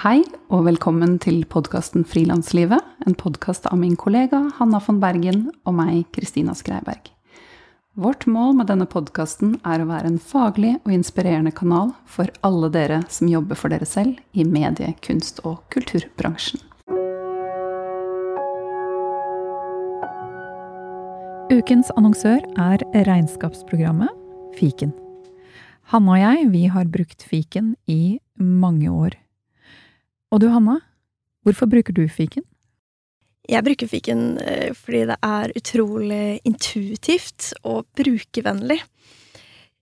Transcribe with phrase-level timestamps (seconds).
[0.00, 5.74] Hei, og velkommen til podkasten Frilanslivet, en podkast av min kollega Hanna von Bergen og
[5.76, 7.10] meg, Kristina Skreiberg.
[8.00, 12.72] Vårt mål med denne podkasten er å være en faglig og inspirerende kanal for alle
[12.72, 16.64] dere som jobber for dere selv i medie-, kunst- og kulturbransjen.
[21.52, 24.16] Ukens annonsør er regnskapsprogrammet
[24.56, 24.96] Fiken.
[25.92, 29.19] Hanna og jeg, vi har brukt fiken i mange år.
[30.30, 30.78] Og du, Hanna,
[31.44, 32.44] hvorfor bruker du fiken?
[33.50, 38.78] Jeg bruker fiken eh, fordi det er utrolig intuitivt og brukervennlig.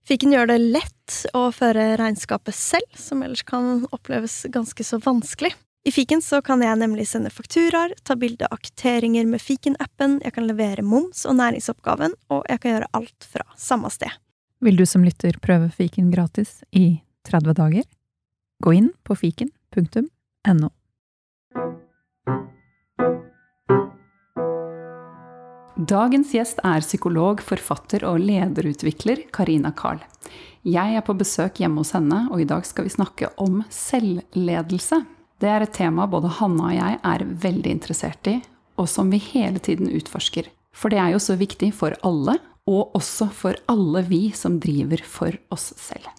[0.09, 5.51] Fiken gjør det lett å føre regnskapet selv, som ellers kan oppleves ganske så vanskelig.
[5.85, 10.33] I fiken så kan jeg nemlig sende fakturaer, ta bilde av kvitteringer med fiken-appen, jeg
[10.35, 14.11] kan levere moms og næringsoppgaven, og jeg kan gjøre alt fra samme sted.
[14.65, 17.85] Vil du som lytter prøve fiken gratis i 30 dager?
[18.65, 20.09] Gå inn på fiken.no.
[25.89, 30.01] Dagens gjest er psykolog, forfatter og lederutvikler Karina Karl.
[30.67, 35.01] Jeg er på besøk hjemme hos henne, og i dag skal vi snakke om selvledelse.
[35.39, 38.37] Det er et tema både Hanna og jeg er veldig interessert i,
[38.79, 40.51] og som vi hele tiden utforsker.
[40.75, 42.37] For det er jo så viktig for alle,
[42.69, 46.18] og også for alle vi som driver for oss selv.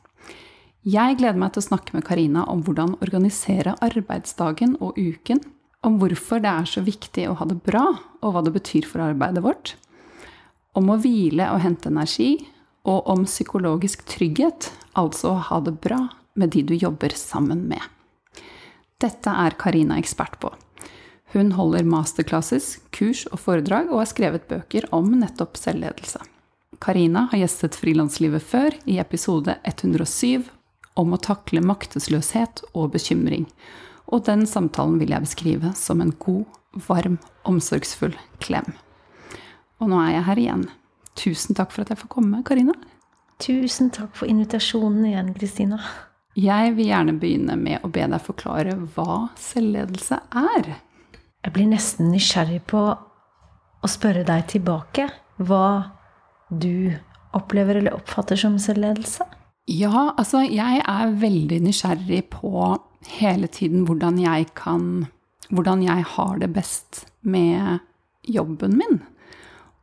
[0.80, 5.42] Jeg gleder meg til å snakke med Karina om hvordan organisere arbeidsdagen og uken
[5.84, 7.84] om hvorfor det er så viktig å ha det bra,
[8.20, 9.74] og hva det betyr for arbeidet vårt.
[10.76, 12.46] Om å hvile og hente energi,
[12.88, 16.02] og om psykologisk trygghet, altså å ha det bra
[16.40, 17.80] med de du jobber sammen med.
[19.00, 20.52] Dette er Karina ekspert på.
[21.32, 26.20] Hun holder masterclasses, kurs og foredrag, og har skrevet bøker om nettopp selvledelse.
[26.80, 30.48] Karina har gjestet Frilanslivet før, i episode 107,
[31.00, 33.46] om å takle maktesløshet og bekymring.
[34.10, 36.46] Og den samtalen vil jeg beskrive som en god,
[36.86, 37.18] varm,
[37.48, 38.72] omsorgsfull klem.
[39.80, 40.64] Og nå er jeg her igjen.
[41.18, 42.74] Tusen takk for at jeg får komme, Karina.
[43.40, 45.80] Tusen takk for invitasjonen igjen, Kristina.
[46.38, 50.74] Jeg vil gjerne begynne med å be deg forklare hva selvledelse er.
[51.40, 55.08] Jeg blir nesten nysgjerrig på å spørre deg tilbake
[55.40, 55.96] hva
[56.50, 56.92] du
[57.36, 59.24] opplever eller oppfatter som selvledelse.
[59.70, 62.50] Ja, altså jeg er veldig nysgjerrig på
[63.20, 65.06] hele tiden hvordan jeg kan
[65.50, 67.80] Hvordan jeg har det best med
[68.22, 69.00] jobben min.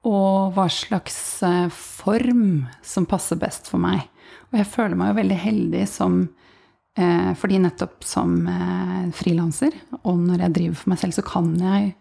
[0.08, 4.06] Og hva slags eh, form som passer best for meg.
[4.48, 6.22] Og jeg føler meg jo veldig heldig som
[6.96, 11.52] eh, Fordi nettopp som eh, frilanser, og når jeg driver for meg selv, så kan
[11.60, 11.92] jeg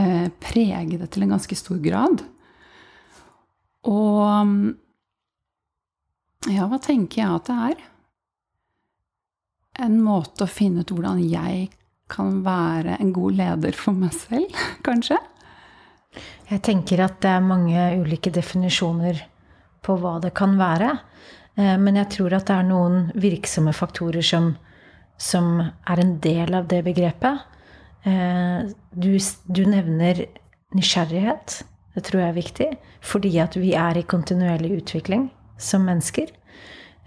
[0.00, 2.24] eh, prege det til en ganske stor grad.
[3.84, 4.72] Og
[6.48, 7.86] ja, hva tenker jeg at det er?
[9.80, 11.68] en måte å finne ut hvordan jeg
[12.10, 14.50] kan være en god leder for meg selv,
[14.86, 15.18] kanskje?
[16.50, 19.22] Jeg tenker at det er mange ulike definisjoner
[19.86, 20.90] på hva det kan være.
[21.54, 24.50] Eh, men jeg tror at det er noen virksomme faktorer som,
[25.14, 27.46] som er en del av det begrepet.
[28.02, 29.12] Eh, du,
[29.46, 30.24] du nevner
[30.74, 31.60] nysgjerrighet.
[31.94, 32.70] Det tror jeg er viktig.
[33.06, 35.30] Fordi at vi er i kontinuerlig utvikling
[35.62, 36.32] som mennesker.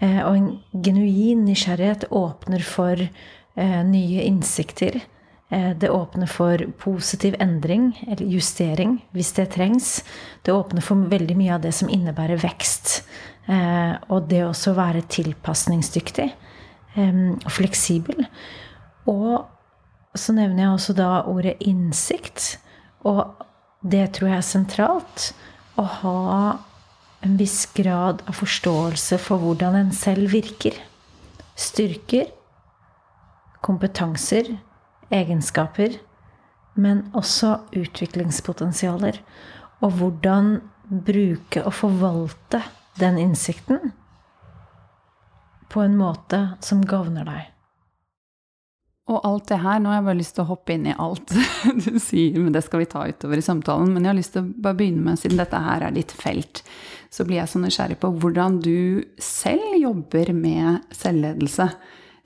[0.02, 0.48] Eh, og en
[0.84, 5.00] genuin nysgjerrighet åpner for eh, nye innsikter.
[5.50, 10.02] Eh, det åpner for positiv endring, eller justering, hvis det trengs.
[10.42, 13.02] Det åpner for veldig mye av det som innebærer vekst.
[13.44, 16.30] Og det også være tilpasningsdyktig
[16.96, 18.22] og fleksibel.
[19.04, 19.44] Og
[20.16, 22.54] så nevner jeg også da ordet innsikt.
[23.04, 23.34] Og
[23.84, 25.26] det tror jeg er sentralt.
[25.76, 26.14] Å ha
[27.24, 30.76] en viss grad av forståelse for hvordan en selv virker.
[31.56, 32.28] Styrker,
[33.64, 34.50] kompetanser,
[35.14, 35.96] egenskaper,
[36.76, 39.22] men også utviklingspotensialer.
[39.80, 42.60] Og hvordan bruke og forvalte
[43.00, 43.94] den innsikten
[45.72, 47.53] på en måte som gagner deg.
[49.12, 51.34] Og alt det her, nå har jeg bare lyst til å hoppe inn i alt
[51.84, 53.90] du sier, men det skal vi ta utover i samtalen.
[53.92, 56.62] Men jeg har lyst til å bare begynne med, siden dette her er ditt felt,
[57.12, 61.68] så blir jeg så nysgjerrig på hvordan du selv jobber med selvledelse.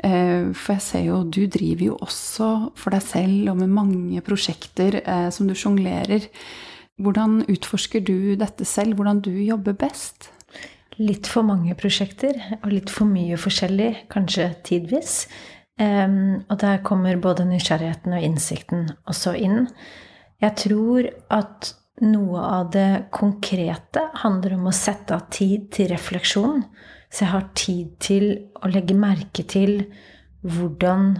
[0.06, 2.48] Eh, for jeg ser jo, du driver jo også
[2.78, 6.30] for deg selv og med mange prosjekter eh, som du sjonglerer.
[7.02, 8.94] Hvordan utforsker du dette selv?
[8.98, 10.30] Hvordan du jobber best?
[10.98, 15.20] Litt for mange prosjekter, og litt for mye forskjellig, kanskje tidvis.
[15.78, 19.68] Um, og der kommer både nysgjerrigheten og innsikten også inn.
[20.42, 21.72] Jeg tror at
[22.02, 26.64] noe av det konkrete handler om å sette av tid til refleksjon.
[27.10, 28.26] Så jeg har tid til
[28.58, 29.80] å legge merke til
[30.46, 31.14] hvordan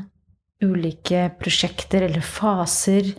[0.63, 3.13] ulike prosjekter eller faser,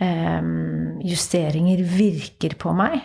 [0.00, 2.98] um, justeringer, virker på meg.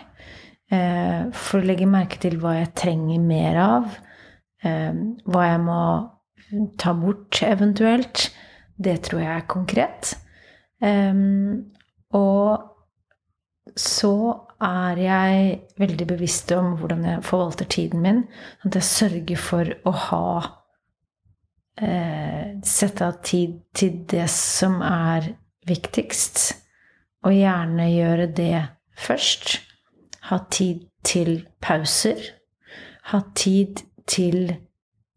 [0.72, 3.96] Uh, for å legge merke til hva jeg trenger mer av.
[4.64, 5.80] Um, hva jeg må
[6.78, 8.28] ta bort eventuelt.
[8.76, 10.14] Det tror jeg er konkret.
[10.82, 11.70] Um,
[12.14, 12.74] og
[13.76, 14.14] så
[14.62, 18.24] er jeg veldig bevisst om hvordan jeg forvalter tiden min.
[18.64, 20.28] At jeg sørger for å ha
[21.80, 25.32] eh, Sette av tid til det som er
[25.68, 26.44] viktigst.
[27.24, 28.66] Og gjerne gjøre det
[29.00, 29.58] først.
[30.30, 32.20] Ha tid til pauser.
[33.10, 34.54] Ha tid til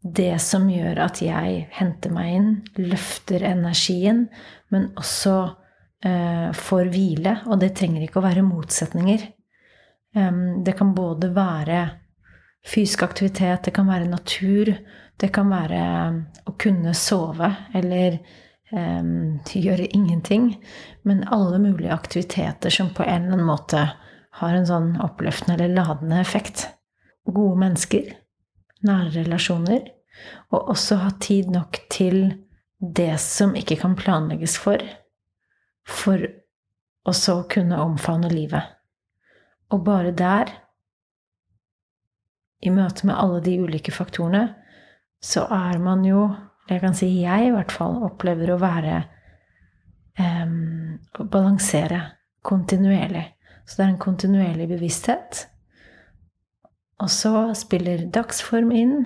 [0.04, 4.28] det som gjør at jeg henter meg inn, løfter energien,
[4.74, 5.38] men også
[6.06, 7.34] eh, får hvile.
[7.50, 9.26] Og det trenger ikke å være motsetninger.
[10.18, 11.82] Um, det kan både være
[12.68, 14.72] fysisk aktivitet, det kan være natur,
[15.18, 15.82] det kan være
[16.48, 18.18] å kunne sove eller
[18.72, 20.54] um, gjøre ingenting.
[21.08, 23.84] Men alle mulige aktiviteter som på en eller annen måte
[24.38, 26.68] har en sånn oppløftende eller ladende effekt.
[27.28, 28.12] Gode mennesker,
[28.86, 29.88] nære relasjoner,
[30.52, 32.22] og også ha tid nok til
[32.80, 34.82] det som ikke kan planlegges for,
[35.88, 36.22] for
[37.08, 38.74] å så kunne omfavne livet.
[39.74, 40.52] Og bare der,
[42.64, 44.48] i møte med alle de ulike faktorene,
[45.22, 46.28] så er man jo
[46.68, 48.96] Jeg kan si jeg i hvert fall opplever å være
[50.20, 52.02] um, Å balansere
[52.44, 53.24] kontinuerlig.
[53.64, 55.46] Så det er en kontinuerlig bevissthet.
[57.04, 58.98] Og så spiller dagsform inn.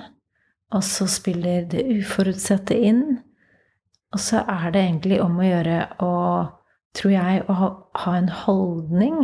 [0.72, 3.20] Og så spiller det uforutsette inn.
[4.12, 6.16] Og så er det egentlig om å gjøre å,
[6.96, 9.20] tror jeg, å ha, en holdning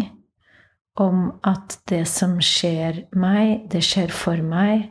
[0.97, 4.89] om at det som skjer meg, det skjer for meg,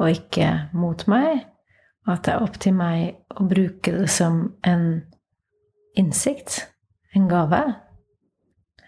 [0.00, 1.44] og ikke mot meg.
[2.06, 4.86] Og at det er opp til meg å bruke det som en
[6.00, 6.64] innsikt,
[7.14, 7.60] en gave,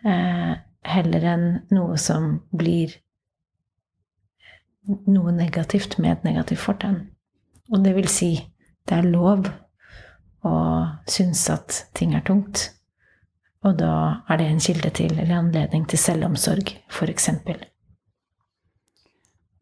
[0.05, 0.53] eh,
[0.89, 2.97] heller enn noe som blir
[4.89, 7.01] noe negativt med et negativt fortegn.
[7.73, 8.35] Og det vil si,
[8.89, 9.49] det er lov
[10.43, 10.55] å
[11.09, 12.71] synes at ting er tungt.
[13.63, 17.29] Og da er det en kilde til, eller anledning til selvomsorg, f.eks.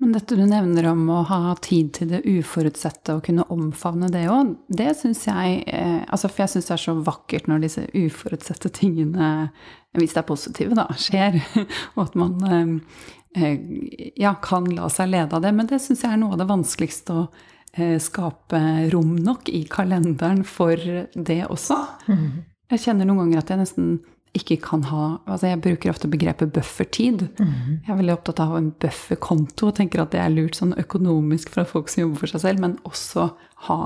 [0.01, 4.23] Men dette du nevner om å ha tid til det uforutsette og kunne omfavne det
[4.33, 7.85] òg, det syns jeg eh, altså For jeg syns det er så vakkert når disse
[7.93, 9.51] uforutsette tingene,
[9.99, 11.37] hvis det er positive, da, skjer.
[11.99, 12.73] Og at man eh,
[13.35, 15.53] ja, kan la seg lede av det.
[15.55, 17.25] Men det syns jeg er noe av det vanskeligste å
[18.03, 18.59] skape
[18.91, 20.75] rom nok i kalenderen for
[21.15, 21.77] det også.
[22.11, 22.41] Mm.
[22.73, 23.93] Jeg kjenner noen ganger at jeg nesten
[24.37, 27.25] ikke kan ha altså Jeg bruker ofte begrepet buffertid.
[27.39, 27.81] Mm.
[27.83, 31.51] Jeg er veldig opptatt av en bufferkonto og tenker at det er lurt sånn økonomisk
[31.55, 33.31] fra folk som jobber for seg selv, men også
[33.67, 33.81] ha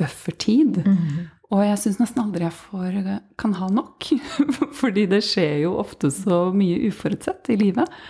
[0.00, 0.80] buffertid.
[0.86, 1.28] Mm.
[1.50, 2.98] Og jeg syns nesten aldri jeg får,
[3.40, 4.08] kan ha nok.
[4.80, 8.00] Fordi det skjer jo ofte så mye uforutsett i livet.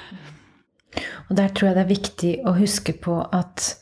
[1.28, 3.76] Og der tror jeg det er viktig å huske på at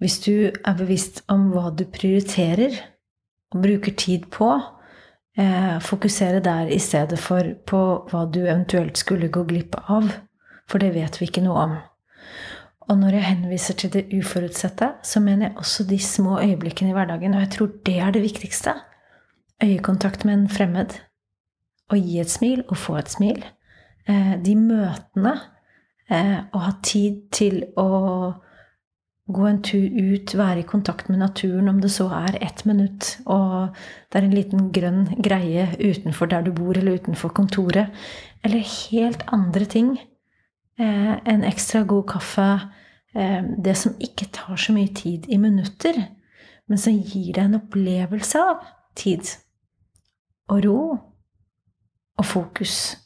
[0.00, 2.78] hvis du er bevisst om hva du prioriterer
[3.52, 4.48] og bruker tid på,
[5.36, 10.08] eh, fokusere der i stedet for på hva du eventuelt skulle gå glipp av.
[10.68, 11.78] For det vet vi ikke noe om.
[12.90, 16.96] Og når jeg henviser til det uforutsette, så mener jeg også de små øyeblikkene i
[16.96, 17.34] hverdagen.
[17.34, 18.74] Og jeg tror det er det viktigste.
[19.62, 20.96] Øyekontakt med en fremmed.
[21.90, 23.44] Å gi et smil og få et smil.
[24.08, 25.36] Eh, de møtene.
[26.10, 27.88] Eh, å ha tid til å
[29.30, 33.12] gå en tur ut, være i kontakt med naturen, om det så er ett minutt,
[33.30, 33.76] og
[34.10, 37.94] det er en liten grønn greie utenfor der du bor, eller utenfor kontoret,
[38.42, 39.92] eller helt andre ting.
[40.80, 42.48] Eh, en ekstra god kaffe.
[43.14, 45.94] Eh, det som ikke tar så mye tid i minutter,
[46.66, 48.66] men som gir deg en opplevelse av
[48.98, 49.30] tid.
[50.50, 50.80] Og ro.
[52.18, 52.96] Og fokus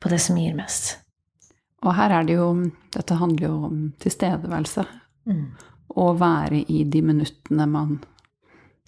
[0.00, 1.05] på det som gir mest.
[1.86, 2.50] Og her er det jo
[2.96, 4.86] Dette handler jo om tilstedeværelse.
[5.30, 5.44] Mm.
[5.96, 7.98] Å være i de minuttene man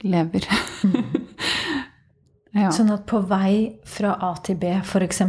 [0.02, 0.46] lever.
[2.58, 2.72] ja.
[2.74, 5.22] Sånn at på vei fra A til B, f.eks.,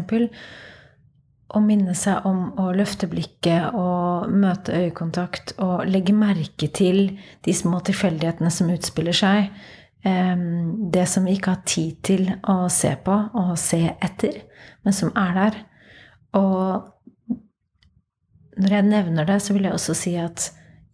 [1.50, 7.56] å minne seg om å løfte blikket og møte øyekontakt og legge merke til de
[7.58, 9.50] små tilfeldighetene som utspiller seg.
[10.00, 14.44] Det som vi ikke har tid til å se på og se etter,
[14.86, 15.60] men som er der.
[16.38, 16.86] Og
[18.60, 20.50] når jeg nevner det, så vil jeg også si at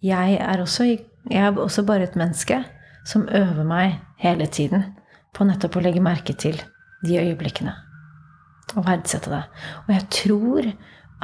[0.05, 0.85] jeg er, også,
[1.31, 2.59] jeg er også bare et menneske
[3.07, 4.85] som øver meg hele tiden
[5.35, 6.59] på nettopp å legge merke til
[7.05, 7.73] de øyeblikkene.
[8.75, 9.43] Og verdsette det.
[9.85, 10.69] Og jeg tror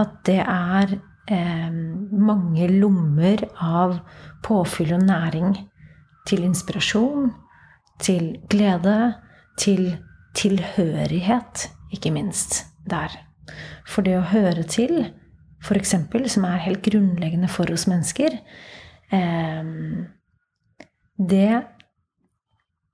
[0.02, 0.96] at det er
[1.30, 4.00] eh, mange lommer av
[4.46, 5.56] påfyll og næring
[6.30, 7.32] til inspirasjon,
[8.02, 9.14] til glede,
[9.62, 9.98] til
[10.38, 13.14] tilhørighet, ikke minst, der.
[13.86, 15.12] For det å høre til,
[15.62, 15.96] f.eks.,
[16.34, 18.40] som er helt grunnleggende for oss mennesker,
[19.14, 19.72] eh,
[21.22, 21.52] det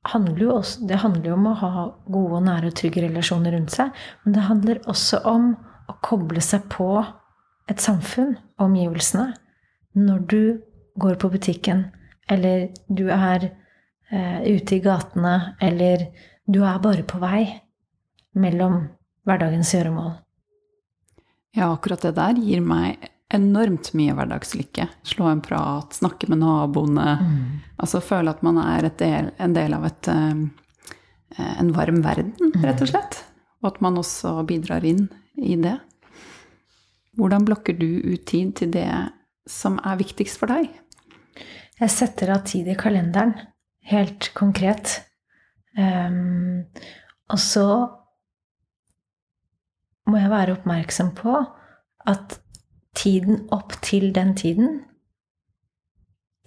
[0.07, 3.73] handler jo også, det handler jo om å ha gode nære og trygge relasjoner rundt
[3.75, 3.91] seg.
[4.23, 5.53] Men det handler også om
[5.87, 6.89] å koble seg på
[7.67, 9.33] et samfunn, omgivelsene,
[9.97, 10.41] når du
[10.99, 11.87] går på butikken,
[12.31, 13.49] eller du er
[14.11, 16.07] eh, ute i gatene, eller
[16.47, 17.43] du er bare på vei
[18.37, 18.85] mellom
[19.27, 20.15] hverdagens gjøremål.
[21.55, 24.87] Ja, akkurat det der gir meg enormt mye hverdagslykke.
[25.07, 27.07] Slå en prat, snakke med naboene.
[27.21, 27.41] Mm.
[27.81, 32.83] Altså føle at man er del, en del av et, eh, en varm verden, rett
[32.83, 33.21] og slett.
[33.63, 35.75] Og at man også bidrar inn i det.
[37.17, 38.89] Hvordan blokker du ut tid til det
[39.49, 40.69] som er viktigst for deg?
[41.77, 43.35] Jeg setter av tid i kalenderen,
[43.89, 45.01] helt konkret.
[45.77, 46.65] Um,
[47.29, 47.67] og så
[50.07, 51.35] må jeg være oppmerksom på
[52.07, 52.39] at
[52.97, 54.81] tiden opp til den tiden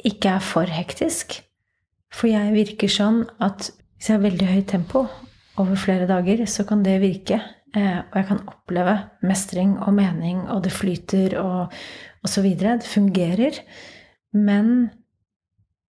[0.04, 1.36] ikke er for hektisk.
[2.10, 5.04] For jeg virker sånn at hvis jeg har veldig høyt tempo
[5.60, 7.36] over flere dager, så kan det virke.
[7.76, 11.70] Eh, og jeg kan oppleve mestring og mening, og det flyter og
[12.26, 13.60] så videre, Det fungerer.
[14.32, 14.90] Men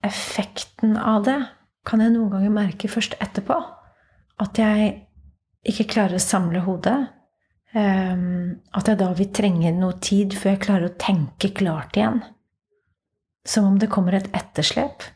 [0.04, 1.38] effekten av det
[1.86, 3.56] kan jeg noen ganger merke først etterpå.
[4.40, 5.06] At jeg
[5.64, 7.08] ikke klarer å samle hodet.
[7.70, 12.18] Um, at jeg da vil trenge noe tid før jeg klarer å tenke klart igjen.
[13.46, 15.06] Som om det kommer et etterslep.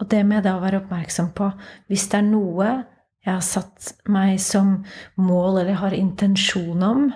[0.00, 1.50] Og det må jeg da være oppmerksom på.
[1.90, 2.70] Hvis det er noe
[3.20, 4.78] jeg har satt meg som
[5.20, 7.10] mål eller har intensjon om,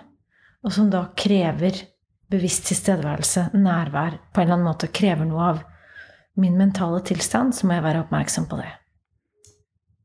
[0.64, 1.80] og som da krever
[2.32, 5.62] bevisst tilstedeværelse, nærvær, på en eller annen måte krever noe av
[6.40, 8.70] min mentale tilstand, så må jeg være oppmerksom på det.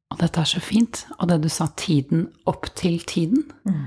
[0.09, 1.03] Og dette er så fint.
[1.19, 3.43] Og det du sa, tiden opp til tiden.
[3.67, 3.85] Mm.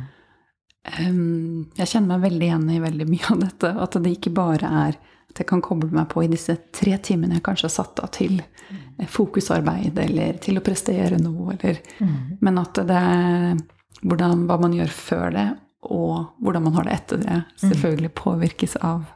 [0.83, 3.73] Um, jeg kjenner meg veldig igjen i veldig mye av dette.
[3.85, 4.99] At det ikke bare er
[5.33, 8.11] at jeg kan koble meg på i disse tre timene jeg kanskje har satt av
[8.13, 9.07] til mm.
[9.09, 12.19] fokusarbeid eller til å prestere noe, eller mm.
[12.45, 13.63] Men at det er
[14.03, 15.49] hvordan, hva man gjør før det,
[15.89, 17.59] og hvordan man har det etter det, mm.
[17.65, 19.07] selvfølgelig påvirkes av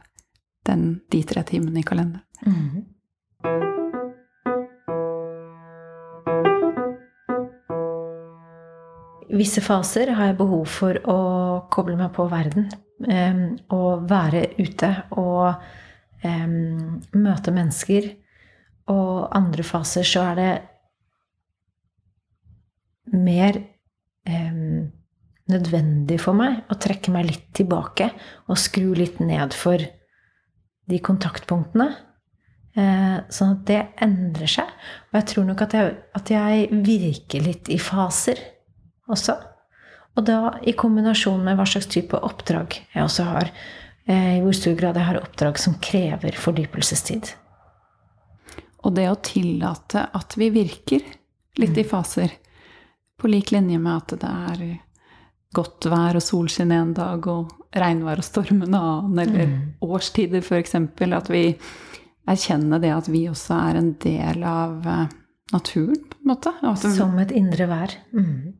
[0.67, 2.25] den, de tre timene i kalenderen.
[2.47, 3.76] Mm.
[9.33, 11.19] Visse faser har jeg behov for å
[11.73, 12.69] koble meg på verden.
[12.97, 15.59] Um, og være ute og
[16.23, 18.09] um, møte mennesker.
[18.89, 20.53] Og andre faser så er det
[23.13, 23.59] mer
[24.27, 24.87] um,
[25.51, 28.09] nødvendig for meg å trekke meg litt tilbake
[28.49, 29.83] og skru litt ned for
[30.87, 31.91] de kontaktpunktene.
[32.77, 34.75] Uh, sånn at det endrer seg.
[35.09, 38.56] Og jeg tror nok at jeg, at jeg virker litt i faser
[39.11, 39.37] også.
[40.17, 43.51] Og da i kombinasjon med hva slags type oppdrag jeg også har.
[44.07, 47.33] Eh, I hvor stor grad jeg har oppdrag som krever fordypelsestid.
[48.85, 51.03] Og det å tillate at vi virker
[51.57, 51.89] litt i mm.
[51.89, 52.33] faser,
[53.17, 54.65] på lik linje med at det er
[55.57, 59.55] godt vær og solskinn en dag og regnvær og storm en annen, eller mm.
[59.85, 60.75] årstider f.eks.
[60.77, 61.43] At vi
[62.27, 65.17] erkjenner det at vi også er en del av eh,
[65.53, 66.53] naturen, på en måte.
[66.61, 67.97] Altså, Som et indre vær.
[68.13, 68.55] Mm.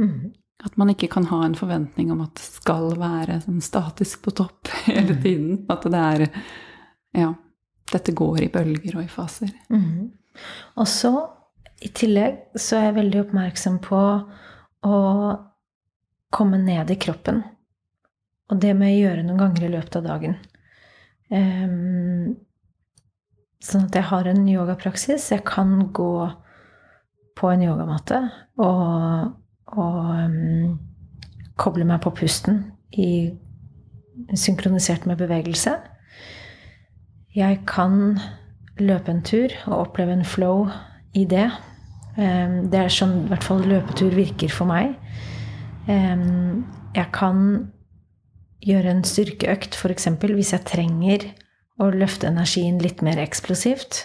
[0.00, 0.32] Mm.
[0.64, 4.34] At man ikke kan ha en forventning om at det skal være sånn statisk på
[4.42, 5.22] topp hele mm.
[5.22, 5.56] tiden.
[5.72, 6.28] At det er
[7.24, 7.32] Ja.
[7.92, 9.50] Dette går i bølger og i faser.
[9.68, 10.08] Mm.
[10.80, 11.10] Og så,
[11.84, 13.98] i tillegg, så er jeg veldig oppmerksom på
[14.88, 15.00] å
[16.32, 17.42] komme ned i kroppen.
[18.48, 20.38] Og det må jeg gjøre noen ganger i løpet av dagen.
[21.28, 22.34] Um,
[23.64, 25.30] sånn at jeg har en yogapraksis.
[25.32, 26.16] Jeg kan gå
[27.36, 28.20] på en yogamatte
[28.62, 29.32] og
[29.72, 30.78] og um,
[31.60, 33.32] koble meg på pusten i,
[34.38, 35.76] synkronisert med bevegelse.
[37.34, 38.18] Jeg kan
[38.78, 40.68] løpe en tur og oppleve en flow
[41.14, 41.48] i det.
[42.16, 44.94] Um, det er sånn i hvert fall løpetur virker for meg.
[45.88, 47.40] Um, jeg kan
[48.64, 50.08] gjøre en styrkeøkt, f.eks.
[50.22, 51.26] hvis jeg trenger
[51.82, 54.04] å løfte energien litt mer eksplosivt.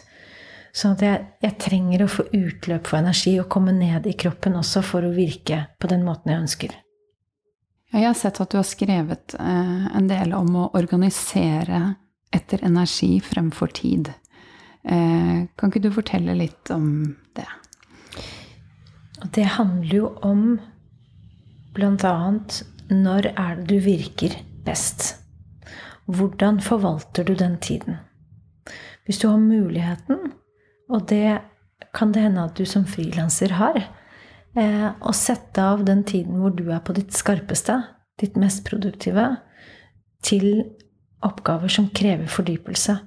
[0.75, 4.57] Sånn at jeg, jeg, trenger å få utløp for energi og komme ned i kroppen
[4.59, 6.75] også for å virke på den måten jeg ønsker.
[7.89, 11.95] Jeg har sett at du har skrevet eh, en del om å organisere
[12.29, 14.11] etter energi fremfor tid.
[14.83, 17.47] Eh, kan ikke du fortelle litt om det?
[19.33, 20.43] Det handler jo om
[21.73, 22.13] bl.a.
[22.93, 25.15] når er det du virker best?
[26.05, 27.97] Hvordan forvalter du den tiden?
[29.05, 30.31] Hvis du har muligheten
[30.89, 31.39] og det
[31.95, 33.79] kan det hende at du som frilanser har.
[34.57, 37.77] Eh, å sette av den tiden hvor du er på ditt skarpeste,
[38.19, 39.29] ditt mest produktive,
[40.25, 40.49] til
[41.25, 42.97] oppgaver som krever fordypelse.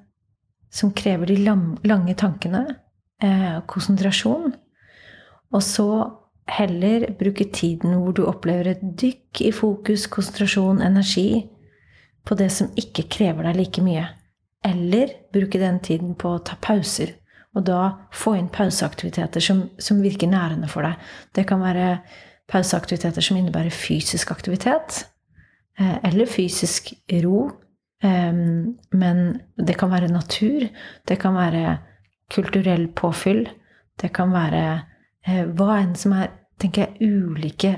[0.72, 2.64] Som krever de lange tankene,
[3.20, 4.54] eh, konsentrasjon.
[5.52, 5.88] Og så
[6.48, 11.48] heller bruke tiden hvor du opplever et dykk i fokus, konsentrasjon, energi,
[12.24, 14.06] på det som ikke krever deg like mye.
[14.64, 17.16] Eller bruke den tiden på å ta pauser.
[17.56, 17.80] Og da
[18.16, 21.00] få inn pauseaktiviteter som, som virker nærende for deg.
[21.36, 21.98] Det kan være
[22.48, 25.02] pauseaktiviteter som innebærer fysisk aktivitet.
[25.78, 26.94] Eh, eller fysisk
[27.24, 27.50] ro.
[28.02, 29.18] Men
[29.54, 30.64] det kan være natur.
[31.06, 31.76] Det kan være
[32.34, 33.44] kulturell påfyll.
[34.00, 34.62] Det kan være
[35.28, 36.32] eh, hva enn som er
[36.62, 37.72] tenker jeg, ulike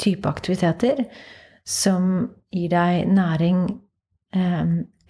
[0.00, 1.04] typer aktiviteter
[1.68, 3.66] som gir deg næring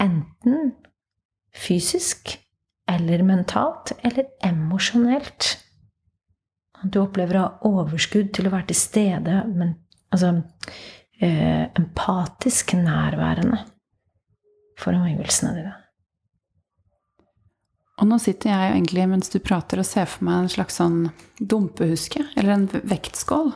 [0.00, 0.72] enten
[1.54, 2.39] fysisk
[2.90, 5.56] eller mentalt eller emosjonelt.
[6.82, 9.74] Du opplever å ha overskudd til å være til stede, men
[10.10, 10.32] altså
[11.20, 13.60] eh, empatisk nærværende
[14.80, 15.76] for omgivelsene dine.
[18.00, 21.10] Og nå sitter jeg egentlig mens du prater og ser for meg en slags sånn
[21.36, 23.50] dumpehuske, eller en vektskål.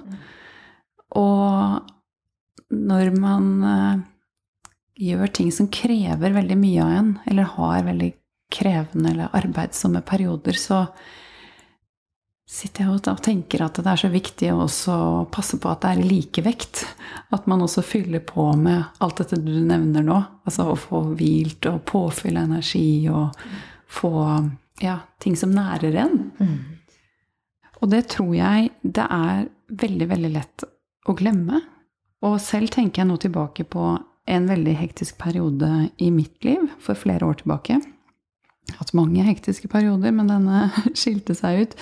[1.16, 4.02] Og når man eh,
[5.08, 8.10] gjør ting som krever veldig mye av en, eller har veldig
[8.54, 10.84] krevende eller arbeidsomme perioder, så
[12.54, 14.66] sitter jeg og tenker at det er så viktig å
[15.32, 16.84] passe på at det er likevekt.
[17.34, 20.20] At man også fyller på med alt dette du nevner nå.
[20.44, 23.34] Altså å få hvilt og påfylle energi og
[23.90, 24.12] få
[24.82, 26.18] ja, ting som nærer en.
[26.38, 26.56] Mm.
[27.80, 29.46] Og det tror jeg det er
[29.84, 30.66] veldig, veldig lett
[31.08, 31.62] å glemme.
[32.24, 33.94] Og selv tenker jeg nå tilbake på
[34.24, 35.70] en veldig hektisk periode
[36.00, 37.80] i mitt liv for flere år tilbake.
[38.74, 40.68] Hatt mange hektiske perioder, men denne
[41.00, 41.74] skilte seg ut.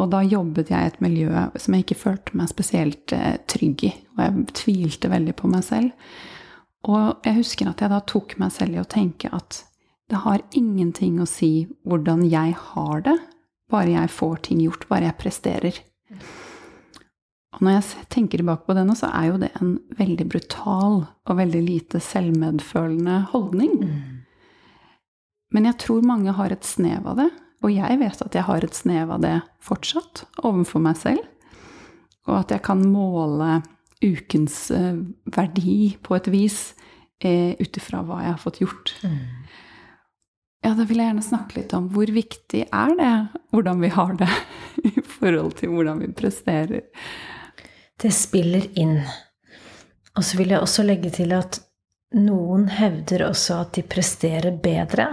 [0.00, 3.86] Og da jobbet jeg i et miljø som jeg ikke følte meg spesielt eh, trygg
[3.86, 3.92] i.
[4.16, 5.92] Og jeg tvilte veldig på meg selv.
[6.84, 9.62] Og jeg husker at jeg da tok meg selv i å tenke at
[10.12, 13.14] det har ingenting å si hvordan jeg har det,
[13.72, 15.78] bare jeg får ting gjort, bare jeg presterer.
[17.54, 20.98] Og når jeg tenker tilbake på det nå, så er jo det en veldig brutal
[21.06, 23.78] og veldig lite selvmedfølende holdning.
[23.80, 24.13] Mm.
[25.52, 27.30] Men jeg tror mange har et snev av det,
[27.64, 31.22] og jeg vet at jeg har et snev av det fortsatt overfor meg selv.
[32.28, 33.60] Og at jeg kan måle
[34.04, 34.96] ukens eh,
[35.32, 36.58] verdi på et vis
[37.24, 38.94] eh, ut ifra hva jeg har fått gjort.
[39.04, 39.18] Mm.
[40.64, 43.12] Ja, da vil jeg gjerne snakke litt om hvor viktig er det,
[43.52, 44.30] hvordan vi har det
[44.90, 46.86] i forhold til hvordan vi presterer.
[48.00, 48.98] Det spiller inn.
[50.14, 51.60] Og så vil jeg også legge til at
[52.14, 55.08] noen hevder også at de presterer bedre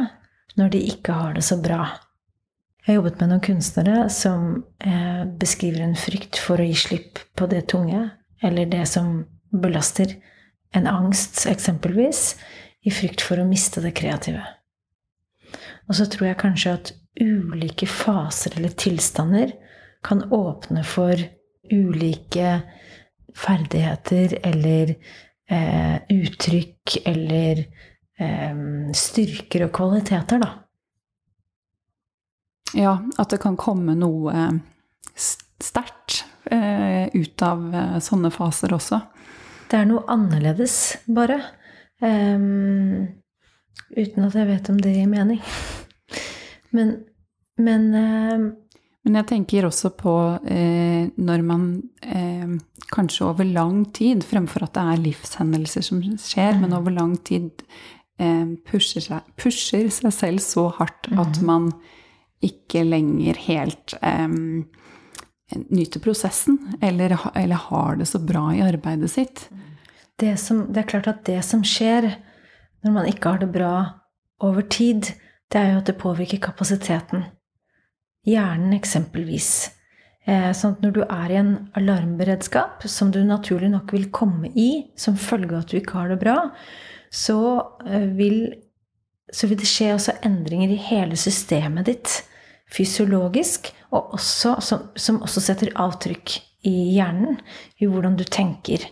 [0.60, 1.84] når de ikke har det så bra.
[2.82, 4.48] Jeg har jobbet med noen kunstnere som
[4.82, 8.08] eh, beskriver en frykt for å gi slipp på det tunge,
[8.42, 9.20] eller det som
[9.54, 10.16] belaster.
[10.74, 12.34] En angst, eksempelvis,
[12.82, 14.42] i frykt for å miste det kreative.
[15.88, 19.54] Og så tror jeg kanskje at ulike faser eller tilstander
[20.02, 21.20] kan åpne for
[21.72, 22.62] ulike
[23.38, 24.96] ferdigheter eller
[25.52, 27.66] eh, uttrykk eller
[28.98, 30.52] styrker og kvaliteter, da.
[32.78, 34.46] Ja, at det kan komme noe
[35.16, 39.02] sterkt eh, ut av eh, sånne faser også.
[39.72, 41.40] Det er noe annerledes, bare.
[42.02, 43.08] Um,
[43.94, 45.44] uten at jeg vet om det gir mening.
[46.72, 46.94] Men,
[47.60, 48.44] men uh,
[49.02, 50.14] men jeg tenker også på
[50.46, 51.64] eh, når man
[52.06, 52.52] eh,
[52.94, 56.62] kanskje over lang tid, fremfor at det er livshendelser som skjer, mm.
[56.62, 58.01] men over lang tid eh,
[58.68, 61.72] pusher, seg, pusher, seg, selv så hardt at man
[62.46, 64.30] ikke lenger helt eh,
[65.70, 69.46] nyter prosessen, eller, eller, har det så bra i arbeidet sitt.
[70.20, 72.12] Det, som, det er klart at det som skjer
[72.82, 73.74] når man ikke har det bra
[74.42, 75.12] over tid,
[75.52, 77.28] det er jo at det påvirker kapasiteten.
[78.26, 79.52] Hjernen eksempelvis.
[80.30, 84.52] Eh, sånn at når du er i en alarmberedskap, som du naturlig nok vil komme
[84.54, 86.38] i som følge av at du ikke har det bra,
[87.12, 87.39] så
[87.86, 88.39] eh, vil,
[89.34, 92.21] så vil det skje også endringer i hele systemet ditt
[92.71, 97.41] fysiologisk, og også, som, som, også setter avtrykk i hjernen,
[97.84, 98.86] i hvordan du tenker,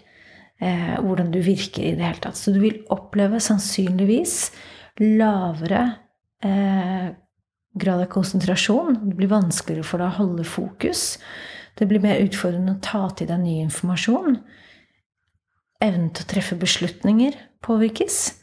[0.60, 2.36] eh, hvordan du virker i det hele tatt.
[2.36, 4.50] Så du vil oppleve sannsynligvis
[5.00, 5.86] lavere
[6.44, 7.12] eh,
[7.80, 9.00] grad av konsentrasjon.
[9.06, 11.14] Det blir vanskeligere for deg å holde fokus.
[11.80, 14.42] Det blir mer utfordrende å ta til deg ny informasjon.
[15.80, 18.36] Evnen til å treffe beslutninger påvirkes.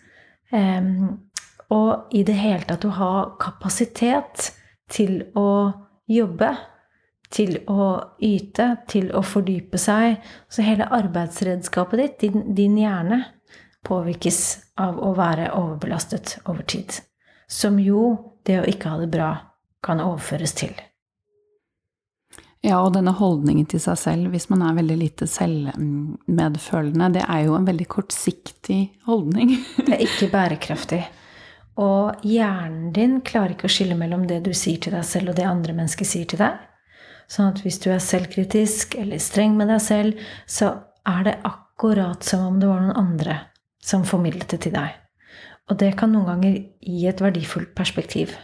[1.68, 4.52] og i det hele tatt å ha kapasitet
[4.88, 5.72] til å
[6.06, 6.54] jobbe
[7.32, 7.88] til å
[8.22, 10.20] yte, til å fordype seg.
[10.48, 13.22] Så hele arbeidsredskapet ditt, din, din hjerne,
[13.86, 14.40] påvirkes
[14.82, 17.00] av å være overbelastet over tid.
[17.46, 19.30] Som jo det å ikke ha det bra
[19.84, 20.74] kan overføres til.
[22.66, 27.44] Ja, og denne holdningen til seg selv, hvis man er veldig lite selvmedfølende, det er
[27.46, 29.52] jo en veldig kortsiktig holdning.
[29.86, 31.04] det er ikke bærekraftig.
[31.78, 35.38] Og hjernen din klarer ikke å skille mellom det du sier til deg selv, og
[35.38, 36.56] det andre mennesker sier til deg.
[37.30, 40.72] Sånn at hvis du er selvkritisk eller streng med deg selv, så
[41.06, 43.38] er det akkurat som om det var noen andre
[43.78, 44.96] som formidlet det til deg.
[45.70, 48.34] Og det kan noen ganger gi et verdifullt perspektiv.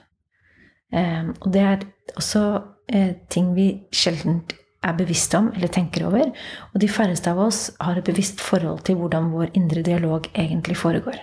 [0.92, 1.84] Um, og det er
[2.20, 2.44] også
[2.94, 4.42] uh, ting vi sjelden
[4.82, 6.30] er bevisste om eller tenker over.
[6.72, 10.78] Og de færreste av oss har et bevisst forhold til hvordan vår indre dialog egentlig
[10.80, 11.18] foregår.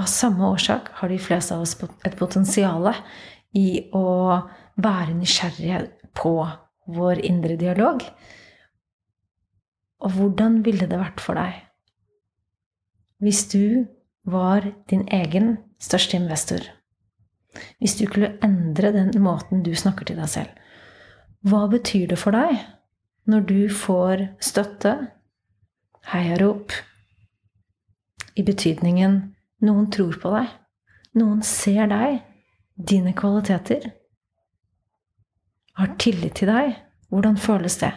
[0.00, 2.90] Av samme årsak har de fleste av oss et potensial
[3.54, 4.06] i å
[4.82, 5.84] være nysgjerrige
[6.18, 6.34] på
[6.96, 8.02] vår indre dialog.
[10.04, 11.62] Og hvordan ville det vært for deg
[13.24, 13.86] hvis du
[14.28, 16.66] var din egen største investor?
[17.78, 20.50] Hvis du kunne endre den måten du snakker til deg selv?
[21.44, 22.56] Hva betyr det for deg
[23.28, 24.94] når du får støtte,
[26.12, 26.72] heiarop,
[28.36, 29.20] i betydningen
[29.64, 30.48] noen tror på deg,
[31.20, 32.20] noen ser deg,
[32.74, 33.92] dine kvaliteter,
[35.78, 36.74] har tillit til deg,
[37.10, 37.92] hvordan føles det?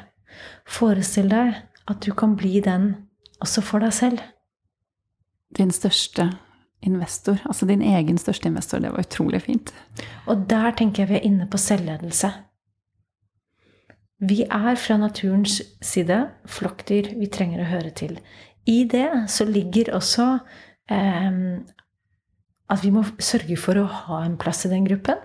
[0.67, 1.55] Forestill deg
[1.87, 2.89] at du kan bli den
[3.43, 4.21] også for deg selv.
[5.57, 6.29] Din største
[6.85, 8.81] investor, altså din egen største investor.
[8.81, 9.73] Det var utrolig fint.
[10.27, 12.31] Og der tenker jeg vi er inne på selvledelse.
[14.17, 16.17] Vi er fra naturens side
[16.49, 18.17] flokkdyr vi trenger å høre til.
[18.65, 20.25] I det så ligger også
[20.89, 21.41] eh,
[22.67, 25.21] at vi må sørge for å ha en plass i den gruppen.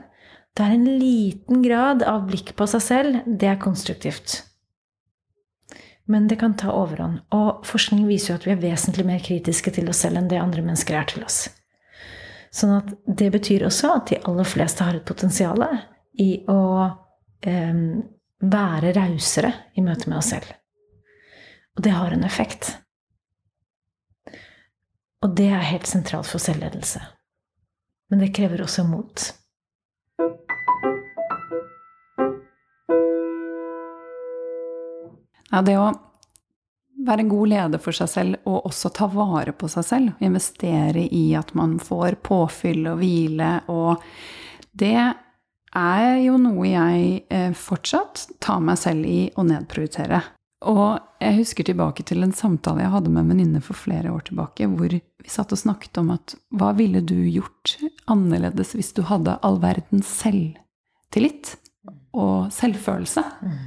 [0.52, 3.20] Det er en liten grad av blikk på seg selv.
[3.26, 4.42] Det er konstruktivt.
[6.04, 7.22] Men det kan ta overhånd.
[7.32, 10.42] Og forskning viser jo at vi er vesentlig mer kritiske til oss selv enn det
[10.42, 11.46] andre mennesker er til oss.
[12.52, 15.62] Sånn at det betyr også at de aller fleste har et potensial
[16.20, 16.60] i å
[17.48, 17.78] eh,
[18.42, 20.48] være rausere i møte med oss selv.
[21.76, 22.74] Og det har en effekt.
[25.22, 27.00] Og det er helt sentralt for selvledelse.
[28.10, 29.30] Men det krever også mot.
[35.52, 35.92] Ja, det å
[37.06, 41.24] være god leder for seg selv og også ta vare på seg selv, investere i
[41.38, 44.02] at man får påfyll og hvile og
[44.72, 44.96] Det
[45.78, 50.20] er jo noe jeg eh, fortsatt tar meg selv i å nedprioritere.
[50.68, 54.26] Og jeg husker tilbake til en samtale jeg hadde med en venninne for flere år
[54.28, 57.76] tilbake, hvor vi satt og snakket om at hva ville du gjort
[58.10, 61.56] annerledes hvis du hadde all verdens selvtillit
[62.14, 63.24] og selvfølelse?
[63.42, 63.58] Mm.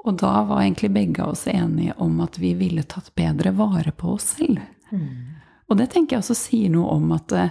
[0.00, 3.92] Og da var egentlig begge av oss enige om at vi ville tatt bedre vare
[3.92, 4.60] på oss selv.
[4.92, 5.40] Mm.
[5.70, 7.48] Og det tenker jeg også sier noe om at det,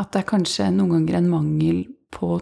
[0.00, 2.36] at det er kanskje noen ganger en mangel på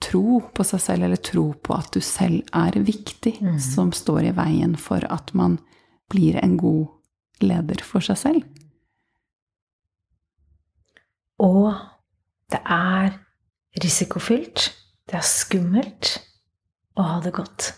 [0.00, 3.58] tro på seg selv, eller tro på at du selv er viktig, mm.
[3.62, 5.58] som står i veien for at man
[6.10, 6.88] blir en god
[7.44, 8.46] leder for seg selv.
[11.40, 11.72] Og
[12.52, 13.14] det er
[13.80, 14.70] risikofylt,
[15.08, 16.16] det er skummelt
[16.98, 17.70] å ha det godt.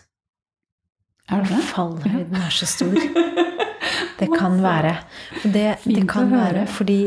[1.31, 1.61] Er det det?
[1.69, 2.97] Fallhøyden er så stor.
[4.19, 4.93] Det kan være.
[5.43, 6.99] Det, det kan være fordi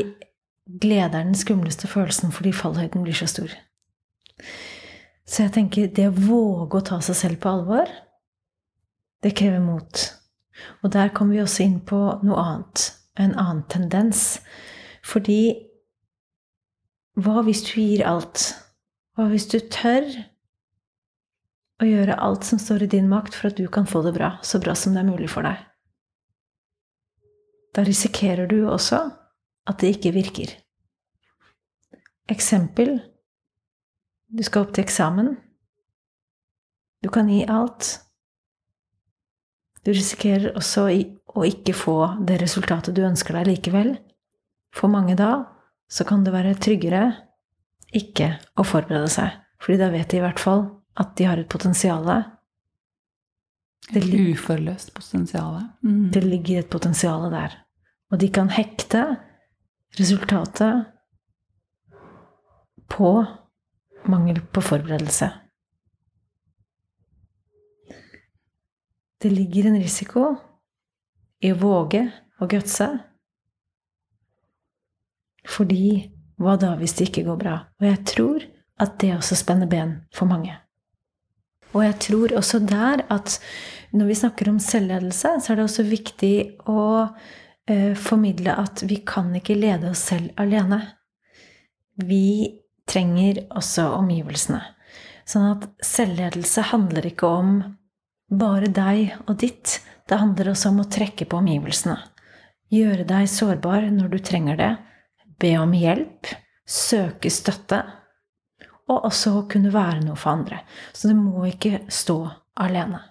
[0.83, 3.53] glede er den skumleste følelsen fordi fallhøyden blir så stor.
[5.27, 7.91] Så jeg tenker det å våge å ta seg selv på alvor,
[9.25, 10.05] det krever mot.
[10.85, 12.87] Og der kommer vi også inn på noe annet.
[13.19, 14.39] En annen tendens.
[15.07, 15.41] Fordi
[17.17, 18.53] hva hvis du gir alt?
[19.17, 20.07] Hva hvis du tør
[21.81, 24.37] å gjøre alt som står i din makt for at du kan få det bra,
[24.45, 25.59] så bra som det er mulig for deg.
[27.77, 29.03] Da risikerer du også
[29.69, 30.55] at det ikke virker.
[32.33, 32.99] Eksempel
[34.29, 35.35] du skal opp til eksamen.
[37.03, 37.93] Du kan gi alt.
[39.87, 40.89] Du risikerer også
[41.37, 43.93] å ikke få det resultatet du ønsker deg likevel.
[44.75, 45.31] For mange da
[45.87, 47.05] så kan det være tryggere
[47.95, 50.65] ikke å forberede seg, fordi da vet de i hvert fall
[50.99, 52.09] at de har et potensial.
[53.95, 55.61] Et uforløst potensial.
[55.87, 56.11] Mm.
[56.11, 57.55] Det ligger et potensial der.
[58.11, 59.05] Og de kan hekte
[59.99, 60.87] resultatet
[62.91, 63.13] på
[64.13, 65.31] mangel på forberedelse.
[69.23, 70.27] Det ligger en risiko
[71.43, 72.03] i å våge
[72.41, 72.89] å gutse.
[75.47, 75.89] Fordi
[76.43, 77.57] hva da hvis det ikke går bra?
[77.81, 78.45] Og jeg tror
[78.83, 80.53] at det også spenner ben for mange.
[81.73, 83.39] Og jeg tror også der at
[83.97, 86.35] når vi snakker om selvledelse, så er det også viktig
[86.69, 86.83] å
[87.69, 90.81] eh, formidle at vi kan ikke lede oss selv alene.
[92.05, 94.63] Vi trenger også omgivelsene.
[95.27, 97.57] Sånn at selvledelse handler ikke om
[98.31, 99.81] bare deg og ditt.
[100.07, 101.99] Det handler også om å trekke på omgivelsene.
[102.75, 104.73] Gjøre deg sårbar når du trenger det.
[105.43, 106.31] Be om hjelp.
[106.67, 107.83] Søke støtte.
[108.87, 110.63] Og også kunne være noe for andre.
[110.95, 112.21] Så det må ikke stå
[112.63, 113.03] alene.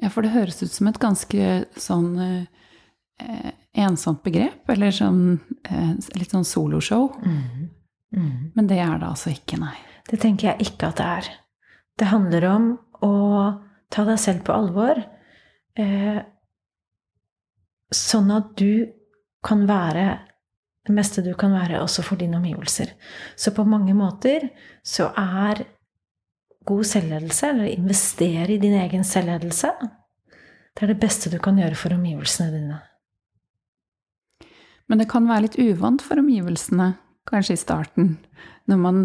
[0.00, 5.94] Ja, for det høres ut som et ganske sånn eh, ensomt begrep, eller sånn eh,
[6.18, 7.08] litt sånn soloshow.
[7.24, 7.63] Mm.
[8.14, 8.52] Mm.
[8.54, 9.76] Men det er det altså ikke, nei.
[10.08, 11.30] Det tenker jeg ikke at det er.
[11.98, 12.68] Det handler om
[13.04, 13.14] å
[13.94, 15.00] ta deg selv på alvor,
[15.78, 16.20] eh,
[17.94, 18.86] sånn at du
[19.44, 20.06] kan være
[20.84, 22.90] det meste du kan være også for dine omgivelser.
[23.36, 24.50] Så på mange måter
[24.84, 25.64] så er
[26.68, 29.70] god selvledelse, eller investere i din egen selvledelse,
[30.74, 32.80] det er det beste du kan gjøre for omgivelsene dine.
[34.88, 36.90] Men det kan være litt uvant for omgivelsene,
[37.28, 38.16] kanskje i starten,
[38.70, 39.04] når man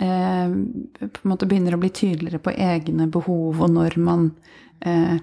[0.00, 0.52] eh,
[1.08, 4.30] på en måte begynner å bli tydeligere på egne behov, og når man
[4.80, 5.16] eh,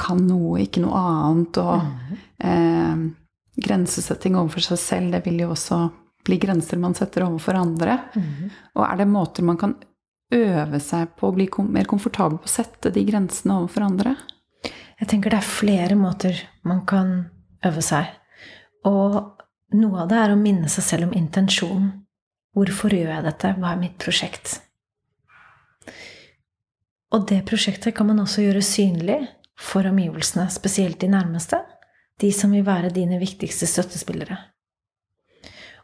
[0.00, 3.04] kan noe, ikke noe annet, og eh,
[3.64, 5.80] grensesetting overfor seg selv, det vil jo også
[6.24, 7.98] bli grenser man setter overfor andre.
[8.16, 8.52] Mm.
[8.78, 9.76] Og er det måter man kan
[10.34, 14.16] øve seg på å bli kom mer komfortabel på å sette de grensene overfor andre?
[15.00, 17.16] Jeg tenker det er flere måter man kan
[17.66, 18.08] øve seg.
[18.88, 19.18] Og
[19.74, 21.90] noe av det er å minne seg selv om intensjonen.
[22.54, 23.50] Hvorfor gjør jeg dette?
[23.58, 24.60] Hva er mitt prosjekt?
[27.14, 29.18] Og det prosjektet kan man også gjøre synlig
[29.58, 31.60] for omgivelsene, spesielt de nærmeste.
[32.22, 34.38] De som vil være dine viktigste støttespillere.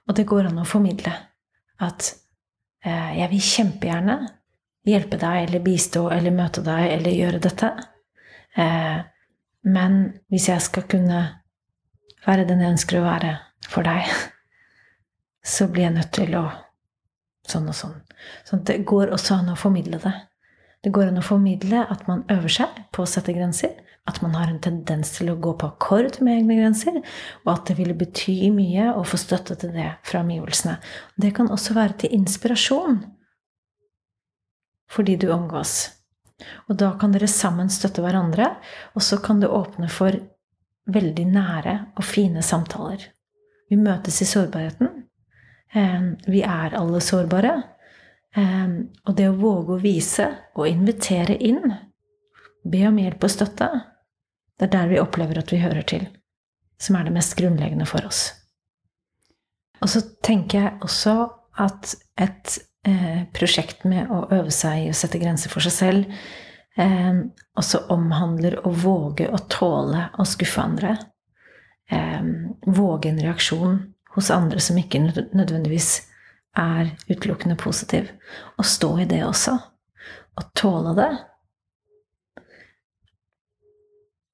[0.07, 1.13] Og det går an å formidle
[1.83, 2.13] at
[2.85, 4.17] eh, jeg vil kjempegjerne
[4.87, 7.71] hjelpe deg eller bistå eller møte deg eller gjøre dette.
[8.59, 8.99] Eh,
[9.71, 10.01] men
[10.33, 11.21] hvis jeg skal kunne
[12.25, 13.37] være den jeg ønsker å være
[13.71, 14.09] for deg,
[15.47, 16.49] så blir jeg nødt til å
[17.51, 17.95] sånn og sånn.
[18.47, 20.13] Så det går også an å formidle det.
[20.85, 23.75] Det går an å formidle at man øver seg på å sette grenser,
[24.09, 26.97] at man har en tendens til å gå på akkord med egne grenser,
[27.45, 30.79] og at det ville bety mye å få støtte til det fra omgivelsene.
[31.21, 33.03] Det kan også være til inspirasjon
[34.91, 35.93] for de du omgås.
[36.73, 38.49] Og da kan dere sammen støtte hverandre,
[38.97, 40.17] og så kan det åpne for
[40.91, 43.05] veldig nære og fine samtaler.
[43.71, 44.89] Vi møtes i sårbarheten.
[46.27, 47.53] Vi er alle sårbare.
[48.35, 51.77] Og det å våge å vise og invitere inn,
[52.67, 53.69] be om hjelp og støtte,
[54.59, 56.09] det er der vi opplever at vi hører til.
[56.83, 58.25] Som er det mest grunnleggende for oss.
[59.81, 61.15] Og så tenker jeg også
[61.63, 66.21] at et eh, prosjekt med å øve seg i å sette grenser for seg selv
[66.81, 70.97] også omhandler å våge å tåle å skuffe andre.
[71.91, 72.23] Eh,
[72.67, 73.81] våge en reaksjon
[74.15, 75.03] hos andre som ikke
[75.35, 76.07] nødvendigvis
[76.59, 78.11] er utelukkende positiv.
[78.59, 79.57] Å stå i det også.
[80.39, 81.11] Å tåle det.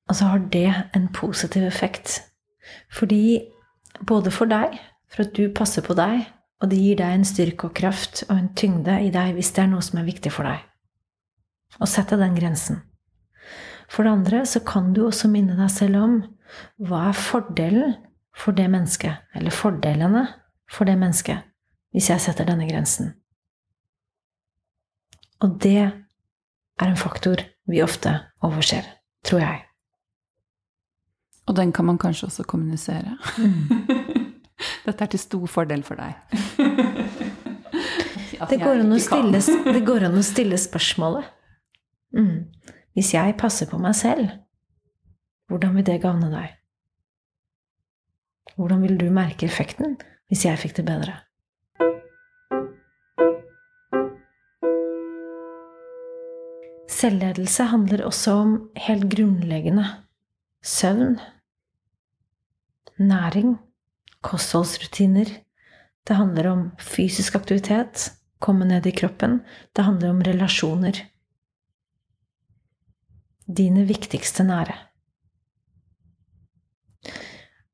[0.07, 2.21] Og så har det en positiv effekt.
[2.93, 3.41] Fordi
[4.07, 4.79] både for deg,
[5.11, 6.27] for at du passer på deg,
[6.63, 9.65] og det gir deg en styrke og kraft og en tyngde i deg hvis det
[9.65, 10.63] er noe som er viktig for deg.
[11.81, 12.81] Og sette den grensen.
[13.93, 16.17] For det andre så kan du også minne deg selv om
[16.83, 17.95] hva er fordelen
[18.37, 20.27] for det mennesket, eller fordelene
[20.71, 21.47] for det mennesket,
[21.95, 23.15] hvis jeg setter denne grensen.
[25.45, 28.13] Og det er en faktor vi ofte
[28.45, 28.85] overser,
[29.25, 29.63] tror jeg.
[31.47, 33.19] Og den kan man kanskje også kommunisere.
[33.39, 33.69] Mm.
[34.87, 36.15] Dette er til stor fordel for deg.
[38.51, 39.41] det, går stille,
[39.73, 41.29] det, går an å stille, spørsmålet.
[42.17, 42.49] Mm.
[42.97, 44.31] Hvis jeg passer på meg selv,
[45.47, 46.57] hvordan vil det gagne deg?
[48.57, 49.99] Hvordan vil du merke effekten
[50.31, 51.21] hvis jeg fikk det bedre?
[56.97, 58.53] Selvledelse handler også om
[58.87, 59.85] helt grunnleggende
[60.65, 61.19] søvn,
[62.97, 63.59] næring
[64.25, 65.29] kostholdsrutiner.
[66.07, 69.41] Det handler om fysisk aktivitet, komme ned i kroppen.
[69.77, 71.05] Det handler om relasjoner.
[73.47, 74.86] Dine viktigste nære.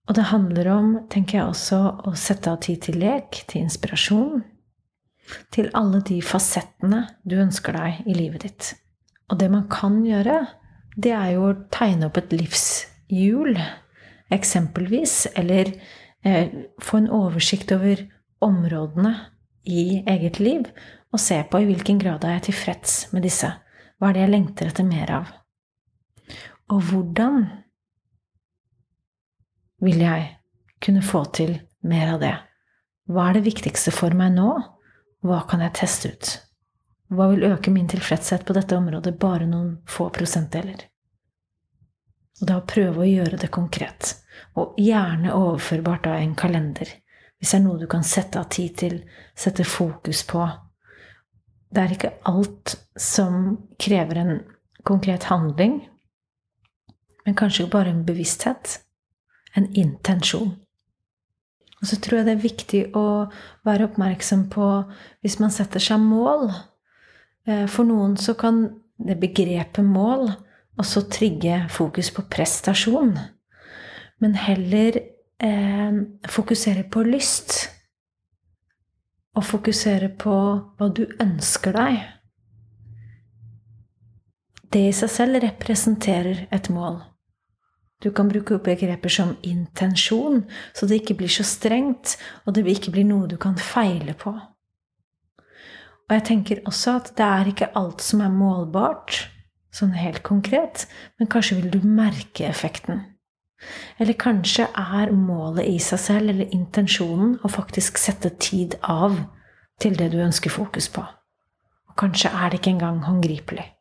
[0.08, 4.42] Og det handler om, tenker jeg også, å sette av tid til lek, til inspirasjon.
[5.54, 8.72] Til alle de fasettene du ønsker deg i livet ditt.
[9.30, 10.42] Og det man kan gjøre,
[10.98, 13.54] det er jo å tegne opp et livshjul,
[14.34, 15.28] eksempelvis.
[15.38, 15.72] Eller
[16.24, 18.04] Eh, få en oversikt over
[18.38, 19.14] områdene
[19.66, 20.68] i eget liv,
[21.12, 23.50] og se på i hvilken grad er jeg tilfreds med disse.
[23.98, 25.32] Hva er det jeg lengter etter mer av?
[26.70, 27.42] Og hvordan
[29.82, 30.28] vil jeg
[30.82, 32.36] kunne få til mer av det?
[33.10, 34.54] Hva er det viktigste for meg nå?
[35.26, 36.30] Hva kan jeg teste ut?
[37.12, 40.86] Hva vil øke min tilfredshet på dette området bare noen få prosentdeler?
[42.40, 44.14] Og da prøve å gjøre det konkret,
[44.58, 46.88] og gjerne overførbart av en kalender.
[47.38, 48.96] Hvis det er noe du kan sette av tid til,
[49.34, 50.46] sette fokus på.
[51.72, 54.32] Det er ikke alt som krever en
[54.86, 55.80] konkret handling,
[57.26, 58.80] men kanskje bare en bevissthet.
[59.56, 60.54] En intensjon.
[61.82, 63.06] Og så tror jeg det er viktig å
[63.66, 64.68] være oppmerksom på
[65.24, 66.46] hvis man setter seg mål.
[67.48, 68.64] Eh, for noen så kan
[69.02, 70.30] det begrepet mål
[70.78, 73.16] også trigge fokus på prestasjon.
[74.22, 75.00] Men heller
[75.42, 77.66] eh, fokusere på lyst.
[79.34, 80.34] Og fokusere på
[80.78, 82.02] hva du ønsker deg.
[84.72, 87.02] Det i seg selv representerer et mål.
[88.02, 90.42] Du kan bruke begreper som intensjon,
[90.74, 94.34] så det ikke blir så strengt, og det ikke blir noe du kan feile på.
[96.08, 99.22] Og jeg tenker også at det er ikke alt som er målbart
[99.72, 100.86] sånn helt konkret,
[101.16, 103.06] men kanskje vil du merke effekten.
[103.96, 109.16] Eller kanskje er målet i seg selv, eller intensjonen, å faktisk sette tid av
[109.80, 111.04] til det du ønsker fokus på.
[111.88, 113.71] Og kanskje er det ikke engang håndgripelig.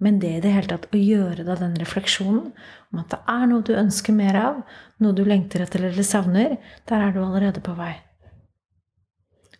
[0.00, 2.52] Men det i det hele tatt å gjøre deg den refleksjonen
[2.90, 4.62] om at det er noe du ønsker mer av,
[5.04, 6.56] noe du lengter etter eller savner,
[6.88, 7.92] der er du allerede på vei.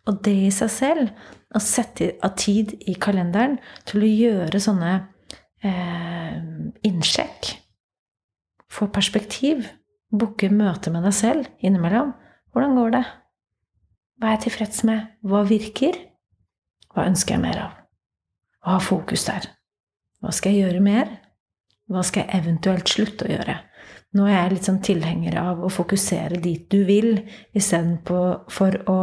[0.08, 1.12] Og det i seg selv,
[1.50, 4.92] å sette av tid i kalenderen til å gjøre sånne
[5.66, 6.36] eh,
[6.86, 7.52] innsjekk.
[8.70, 9.66] Få perspektiv.
[10.10, 12.14] Booke møte med deg selv innimellom.
[12.54, 13.04] Hvordan går det?
[14.18, 15.10] Hva er jeg tilfreds med?
[15.26, 15.98] Hva virker?
[16.90, 17.76] Hva ønsker jeg mer av?
[18.64, 19.50] Og ha fokus der.
[20.20, 21.10] Hva skal jeg gjøre mer?
[21.90, 23.56] Hva skal jeg eventuelt slutte å gjøre?
[24.18, 27.12] Nå er jeg litt sånn tilhenger av å fokusere dit du vil,
[27.56, 29.00] istedenfor å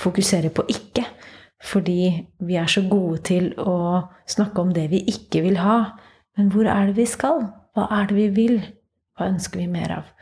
[0.00, 1.04] fokusere på ikke.
[1.60, 2.02] Fordi
[2.46, 5.78] vi er så gode til å snakke om det vi ikke vil ha.
[6.38, 7.44] Men hvor er det vi skal?
[7.76, 8.56] Hva er det vi vil?
[9.14, 10.14] Hva ønsker vi mer av?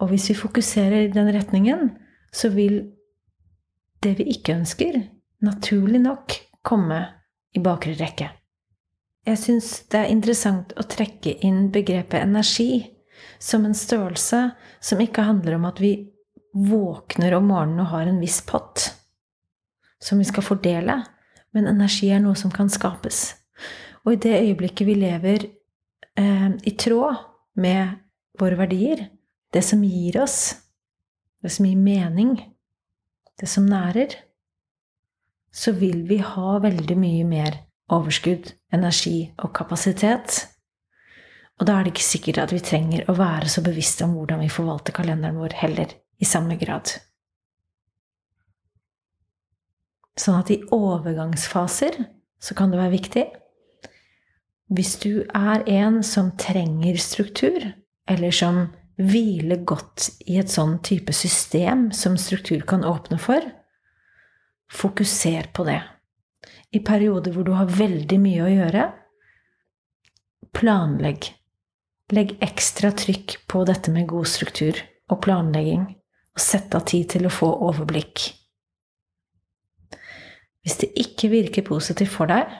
[0.00, 1.92] Og hvis vi fokuserer i den retningen,
[2.34, 2.80] så vil
[4.02, 4.98] det vi ikke ønsker,
[5.44, 6.34] naturlig nok
[6.66, 7.04] komme
[7.54, 8.32] i bakre rekke.
[9.24, 12.82] Jeg syns det er interessant å trekke inn begrepet energi
[13.40, 14.40] som en størrelse
[14.84, 15.94] som ikke handler om at vi
[16.54, 18.90] våkner om morgenen og har en viss pott
[20.04, 20.98] som vi skal fordele,
[21.56, 23.32] men energi er noe som kan skapes.
[24.04, 25.46] Og i det øyeblikket vi lever
[26.20, 27.22] eh, i tråd
[27.56, 27.96] med
[28.38, 29.06] våre verdier,
[29.54, 30.58] det som gir oss,
[31.40, 32.36] det som gir mening,
[33.40, 34.18] det som nærer,
[35.54, 37.58] så vil vi ha veldig mye mer
[37.94, 40.42] overskudd, energi og kapasitet.
[41.60, 44.42] Og da er det ikke sikkert at vi trenger å være så bevisste om hvordan
[44.42, 46.90] vi forvalter kalenderen vår heller, i samme grad.
[50.18, 51.98] Sånn at i overgangsfaser
[52.42, 53.24] så kan det være viktig.
[54.74, 57.66] Hvis du er en som trenger struktur,
[58.10, 58.66] eller som
[59.00, 63.42] hviler godt i et sånn type system som struktur kan åpne for,
[64.70, 65.80] fokuser på det.
[66.74, 68.84] I perioder hvor du har veldig mye å gjøre,
[70.54, 71.30] planlegg.
[72.14, 74.80] Legg ekstra trykk på dette med god struktur
[75.12, 75.86] og planlegging,
[76.34, 78.26] og sett av tid til å få overblikk.
[80.64, 82.50] Hvis det ikke virker positivt for deg,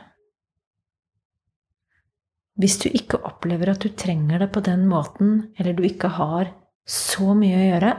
[2.61, 6.53] hvis du ikke opplever at du trenger det på den måten, eller du ikke har
[6.87, 7.94] så mye å gjøre,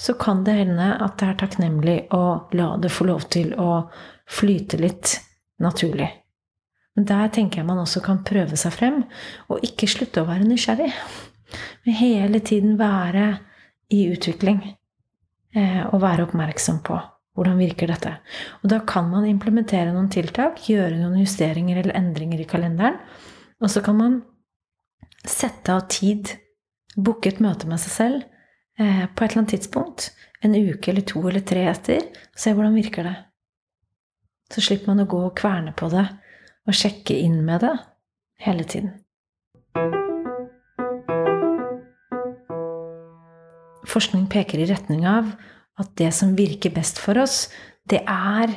[0.00, 2.24] så kan det hende at det er takknemlig å
[2.56, 3.84] la det få lov til å
[4.30, 5.18] flyte litt
[5.60, 6.08] naturlig.
[6.96, 9.02] Men der tenker jeg man også kan prøve seg frem,
[9.52, 10.88] og ikke slutte å være nysgjerrig.
[11.84, 13.26] Men hele tiden være
[13.92, 14.62] i utvikling
[15.52, 16.96] eh, og være oppmerksom på
[17.36, 18.16] hvordan virker dette?
[18.64, 22.98] Og da kan man implementere noen tiltak, gjøre noen justeringer eller endringer i kalenderen.
[23.60, 24.18] Og så kan man
[25.28, 26.32] sette av tid,
[26.96, 28.39] booke et møte med seg selv
[28.80, 30.10] eh, på et eller annet tidspunkt.
[30.40, 32.06] En uke eller to eller tre etter.
[32.32, 33.16] Og se hvordan virker det.
[34.50, 36.08] Så slipper man å gå og kverne på det
[36.68, 37.76] og sjekke inn med det
[38.44, 38.96] hele tiden.
[43.90, 45.32] Forskning peker i retning av
[45.80, 47.48] at det som virker best for oss,
[47.88, 48.52] det er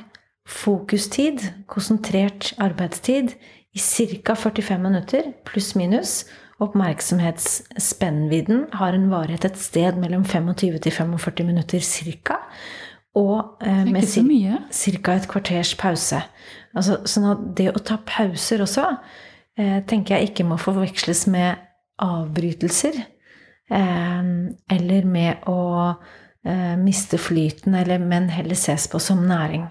[0.46, 3.34] fokustid, konsentrert arbeidstid,
[3.74, 4.36] i ca.
[4.38, 6.28] 45 minutter, pluss-minus.
[6.62, 12.36] Oppmerksomhetsspennvidden har en varighet et sted mellom 25 til 45 minutter ca.
[13.16, 15.16] Og eh, med ca.
[15.16, 16.22] et kvarters pause.
[16.74, 18.86] Altså, sånn at det å ta pauser også
[19.58, 21.56] eh, tenker jeg ikke må forveksles med
[22.02, 22.94] avbrytelser.
[23.74, 24.22] Eh,
[24.78, 25.60] eller med å
[26.46, 29.66] eh, miste flyten, eller, men heller ses på som næring.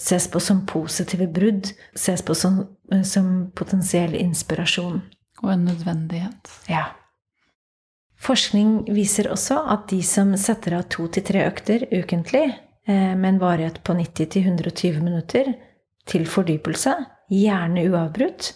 [0.00, 1.72] Ses på som positive brudd.
[1.96, 2.62] Ses på som,
[2.92, 5.02] eh, som potensiell inspirasjon.
[5.42, 6.50] Og en nødvendighet.
[6.68, 6.90] Ja.
[8.20, 12.44] Forskning viser også at de som setter av to til tre økter ukentlig,
[12.86, 15.54] eh, med en varighet på 90-120 minutter,
[16.06, 16.92] til fordypelse,
[17.30, 18.52] gjerne uavbrutt,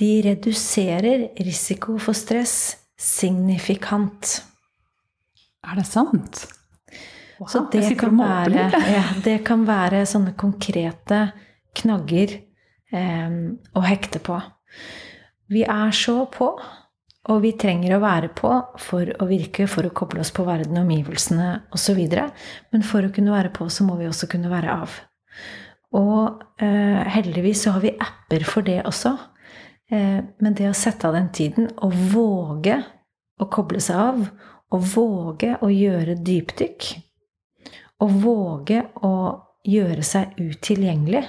[0.00, 4.40] de reduserer risiko for stress signifikant.
[5.64, 6.46] Er det sant?
[7.38, 11.30] Wow, Så det kan, være, ja, det kan være sånne konkrete
[11.76, 12.34] knagger
[12.92, 13.36] eh,
[13.72, 14.36] å hekte på.
[15.50, 16.52] Vi er så på,
[17.30, 20.78] og vi trenger å være på for å virke, for å koble oss på verden,
[20.78, 21.98] omgivelsene osv.
[22.70, 24.94] Men for å kunne være på, så må vi også kunne være av.
[25.98, 29.16] Og eh, heldigvis så har vi apper for det også.
[29.90, 32.78] Eh, men det å sette av den tiden og våge
[33.40, 34.24] å koble seg av,
[34.70, 36.90] og våge å gjøre dypdykk,
[38.06, 39.14] og våge å
[39.66, 41.26] gjøre seg utilgjengelig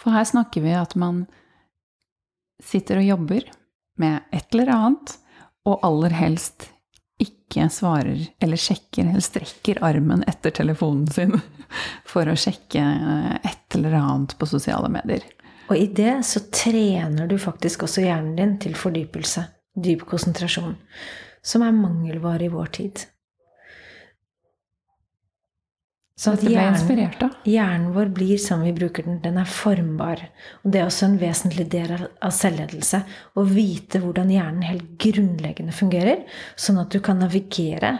[0.00, 1.22] For her snakker vi at man
[2.62, 3.48] sitter og jobber
[4.00, 5.16] med et eller annet,
[5.64, 6.68] og aller helst
[7.22, 11.36] ikke svarer eller sjekker eller strekker armen etter telefonen sin
[12.10, 12.82] for å sjekke
[13.40, 15.24] et eller annet på sosiale medier.
[15.70, 19.46] Og i det så trener du faktisk også hjernen din til fordypelse,
[19.80, 20.74] dyp konsentrasjon,
[21.44, 23.06] som er mangelvare i vår tid.
[26.16, 27.30] Så at Dette ble hjernen, inspirert av.
[27.50, 29.16] hjernen vår blir som vi bruker den.
[29.24, 30.20] Den er formbar.
[30.62, 33.00] Og det er også en vesentlig del av- av selvledelse.
[33.34, 36.22] Å vite hvordan hjernen helt grunnleggende fungerer,
[36.56, 37.98] sånn at du kan navigere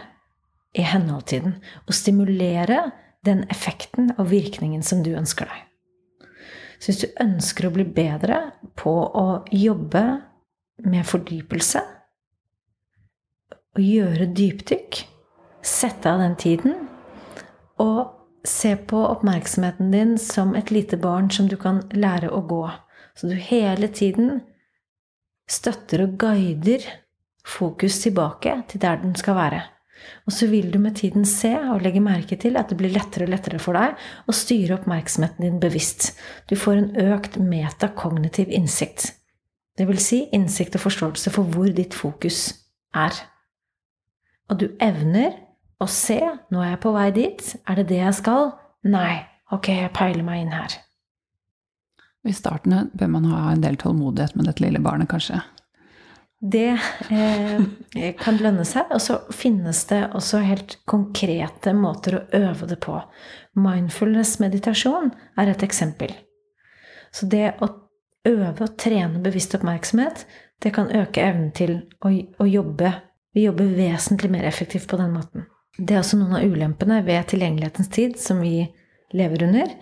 [0.73, 1.57] i henhold til den.
[1.87, 2.91] Og stimulere
[3.25, 6.29] den effekten og virkningen som du ønsker deg.
[6.79, 10.21] Så hvis du ønsker å bli bedre på å jobbe
[10.85, 11.81] med fordypelse,
[13.75, 15.03] og gjøre dypdykk,
[15.61, 16.87] sette av den tiden,
[17.81, 22.63] og se på oppmerksomheten din som et lite barn som du kan lære å gå.
[23.15, 24.41] Så du hele tiden
[25.49, 26.83] støtter og guider
[27.45, 29.61] fokus tilbake til der den skal være.
[30.25, 33.25] Og så vil du med tiden se og legge merke til at det blir lettere
[33.25, 33.95] og lettere for deg
[34.27, 36.11] å styre oppmerksomheten din bevisst.
[36.49, 39.13] Du får en økt metakognitiv innsikt.
[39.77, 42.47] Det vil si innsikt og forståelse for hvor ditt fokus
[42.95, 43.15] er.
[44.49, 45.33] Og du evner
[45.81, 47.47] å se nå er jeg på vei dit.
[47.67, 48.53] Er det det jeg skal?
[48.87, 49.25] Nei.
[49.53, 50.79] Ok, jeg peiler meg inn her.
[52.25, 55.43] I starten bør man ha en del tålmodighet med dette lille barnet, kanskje.
[56.41, 57.61] Det eh,
[58.23, 58.89] kan lønne seg.
[58.95, 62.97] Og så finnes det også helt konkrete måter å øve det på.
[63.61, 66.15] Mindfulness-meditasjon er et eksempel.
[67.13, 67.69] Så det å
[68.25, 70.25] øve og trene bevisst oppmerksomhet,
[70.63, 72.91] det kan øke evnen til å, å jobbe.
[73.35, 75.45] Vi jobber vesentlig mer effektivt på den måten.
[75.75, 78.63] Det er også noen av ulempene ved tilgjengelighetens tid som vi
[79.15, 79.73] lever under.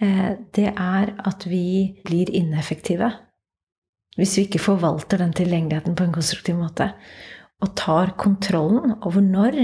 [0.00, 3.10] Eh, det er at vi blir ineffektive
[4.18, 6.90] hvis vi ikke forvalter den tilgjengeligheten på en konstruktiv måte,
[7.60, 9.56] og tar kontrollen over når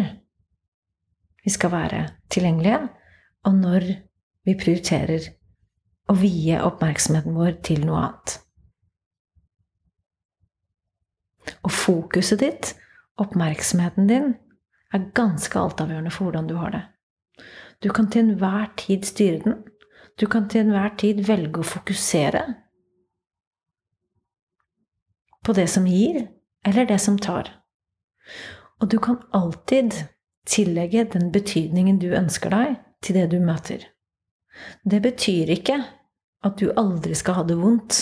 [1.44, 2.00] vi skal være
[2.32, 2.78] tilgjengelige,
[3.44, 3.86] og når
[4.46, 5.28] vi prioriterer
[6.08, 8.36] å vie oppmerksomheten vår til noe annet.
[11.66, 12.72] Og fokuset ditt,
[13.22, 14.34] oppmerksomheten din,
[14.94, 16.82] er ganske altavgjørende for hvordan du har det.
[17.82, 19.56] Du kan til enhver tid styre den.
[20.20, 22.44] Du kan til enhver tid velge å fokusere
[25.46, 26.24] på det som gir,
[26.66, 27.52] eller det som tar.
[28.80, 29.94] Og du kan alltid
[30.46, 33.84] tillegge den betydningen du ønsker deg, til det du møter.
[34.82, 35.76] Det betyr ikke
[36.46, 38.00] at du aldri skal ha det vondt,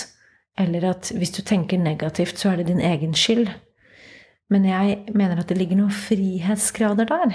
[0.58, 3.50] eller at hvis du tenker negativt, så er det din egen skyld.
[4.54, 7.34] Men jeg mener at det ligger noen frihetsgrader der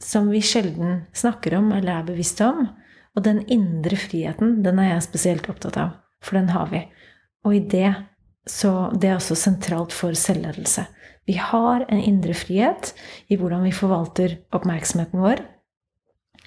[0.00, 2.68] som vi sjelden snakker om eller er bevisste om.
[3.16, 6.84] Og den indre friheten, den er jeg spesielt opptatt av, for den har vi.
[7.44, 7.90] Og i det
[8.48, 10.86] så det er også sentralt for selvledelse.
[11.28, 12.94] Vi har en indre frihet
[13.28, 15.42] i hvordan vi forvalter oppmerksomheten vår,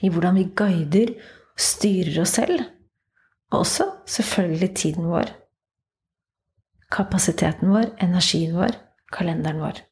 [0.03, 1.13] i hvordan vi guider,
[1.53, 2.63] og styrer oss selv,
[3.53, 5.29] og også selvfølgelig tiden vår.
[6.91, 8.73] Kapasiteten vår, energien vår,
[9.13, 9.83] kalenderen vår.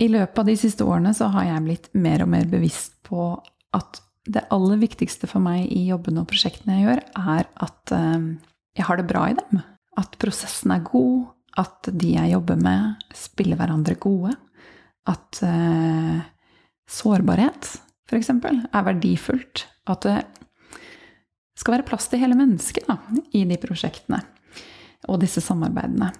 [0.00, 3.34] I løpet av de siste årene så har jeg blitt mer og mer bevisst på
[3.76, 4.00] at
[4.30, 8.30] det aller viktigste for meg i jobbene og prosjektene jeg gjør, er at eh,
[8.78, 9.60] jeg har det bra i dem.
[10.00, 11.28] At prosessen er god,
[11.60, 14.32] at de jeg jobber med, spiller hverandre gode.
[15.10, 16.20] At eh,
[16.88, 17.72] sårbarhet,
[18.10, 19.64] f.eks., er verdifullt.
[19.90, 20.18] At det
[21.58, 22.98] skal være plass til hele mennesket da,
[23.36, 24.20] i de prosjektene
[25.08, 26.10] og disse samarbeidene.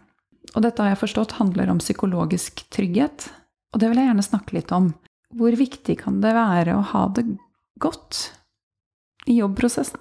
[0.57, 3.28] Og dette har jeg forstått handler om psykologisk trygghet.
[3.74, 4.91] Og det vil jeg gjerne snakke litt om.
[5.36, 7.26] Hvor viktig kan det være å ha det
[7.82, 8.30] godt
[9.30, 10.01] i jobbprosessen?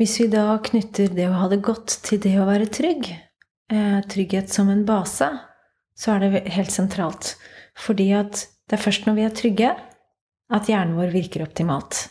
[0.00, 3.12] Hvis vi da knytter det å ha det godt til det å være trygg,
[3.70, 5.28] eh, trygghet som en base,
[5.94, 7.36] så er det helt sentralt.
[7.78, 9.70] Fordi at det er først når vi er trygge,
[10.52, 12.08] at hjernen vår virker optimalt.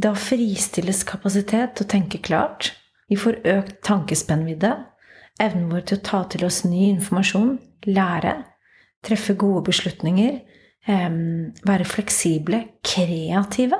[0.00, 2.72] Da fristilles kapasitet til å tenke klart.
[3.10, 4.72] Vi får økt tankespennvidde,
[5.42, 7.56] evnen vår til å ta til oss ny informasjon,
[7.90, 8.36] lære,
[9.04, 10.40] treffe gode beslutninger,
[11.66, 13.78] være fleksible, kreative,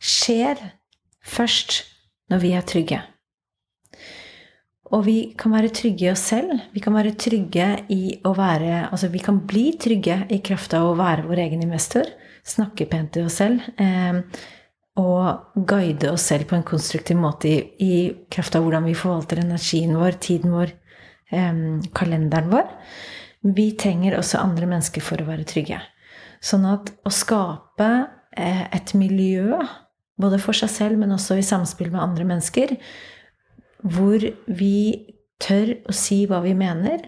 [0.00, 0.58] skjer
[1.22, 1.84] først
[2.32, 3.00] når vi er trygge.
[4.90, 6.56] Og vi kan være trygge i oss selv.
[6.74, 10.88] Vi kan være trygge i å være Altså, vi kan bli trygge i kraft av
[10.88, 12.08] å være vår egen investor.
[12.46, 13.62] Snakke pent til oss selv.
[13.78, 14.22] Eh,
[15.00, 17.92] og guide oss selv på en konstruktiv måte i, i
[18.32, 20.74] kraft av hvordan vi forvalter energien vår, tiden vår,
[21.30, 21.62] eh,
[21.94, 22.66] kalenderen vår.
[23.54, 25.78] Vi trenger også andre mennesker for å være trygge.
[26.42, 27.88] Sånn at å skape
[28.36, 29.60] eh, et miljø,
[30.20, 32.74] både for seg selv, men også i samspill med andre mennesker,
[33.82, 34.76] hvor vi
[35.40, 37.02] tør å si hva vi mener,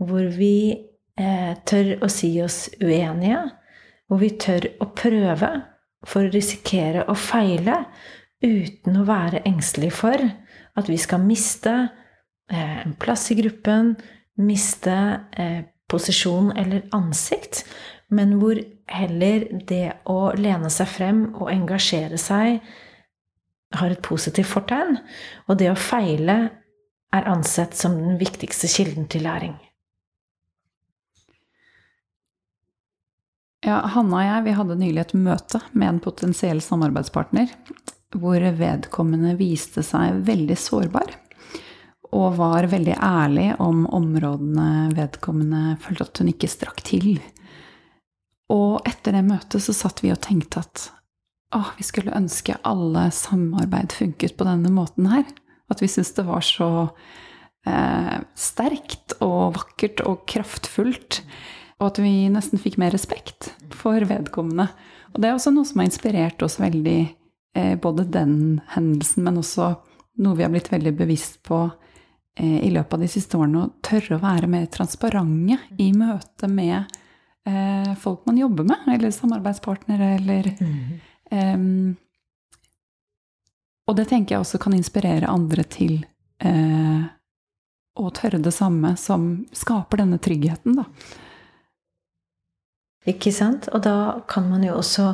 [0.00, 0.56] hvor vi
[1.18, 3.42] eh, tør å si oss uenige,
[4.08, 5.50] hvor vi tør å prøve
[6.04, 7.84] for å risikere å feile
[8.44, 10.20] uten å være engstelig for
[10.74, 11.74] at vi skal miste
[12.52, 13.94] eh, en plass i gruppen,
[14.42, 14.96] miste
[15.38, 17.64] eh, posisjon eller ansikt,
[18.14, 18.58] men hvor
[18.90, 22.60] heller det å lene seg frem og engasjere seg
[23.80, 24.98] har et positivt fortegn,
[25.48, 26.38] og det å feile
[27.14, 29.54] er ansett som den viktigste kilden til læring.
[33.64, 37.52] Ja, Hanna og jeg vi hadde nylig et møte med en potensiell samarbeidspartner
[38.14, 41.14] hvor vedkommende viste seg veldig sårbar.
[42.14, 47.16] Og var veldig ærlig om områdene vedkommende følte at hun ikke strakk til.
[48.54, 50.84] Og etter det møtet så satt vi og tenkte at
[51.54, 55.26] å, vi skulle ønske alle samarbeid funket på denne måten her.
[55.72, 56.70] At vi syntes det var så
[57.66, 61.22] eh, sterkt og vakkert og kraftfullt.
[61.80, 64.68] Og at vi nesten fikk mer respekt for vedkommende.
[65.14, 67.00] Og det er også noe som har inspirert oss veldig,
[67.56, 69.74] eh, både den hendelsen, men også
[70.22, 71.64] noe vi har blitt veldig bevisst på
[72.36, 73.64] eh, i løpet av de siste årene.
[73.64, 76.84] Å tørre å være mer transparente i møte med
[77.46, 80.78] eh, folk man jobber med, eller samarbeidspartnere, eller mm.
[83.84, 85.98] Og det tenker jeg også kan inspirere andre til
[86.44, 87.04] eh,
[87.94, 90.86] å tørre det samme, som skaper denne tryggheten, da.
[93.04, 93.68] Ikke sant?
[93.76, 95.10] Og da kan man jo også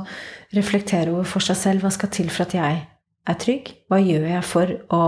[0.55, 2.79] reflektere over for seg selv hva skal til for at jeg
[3.27, 3.73] er trygg?
[3.91, 5.03] Hva gjør jeg for å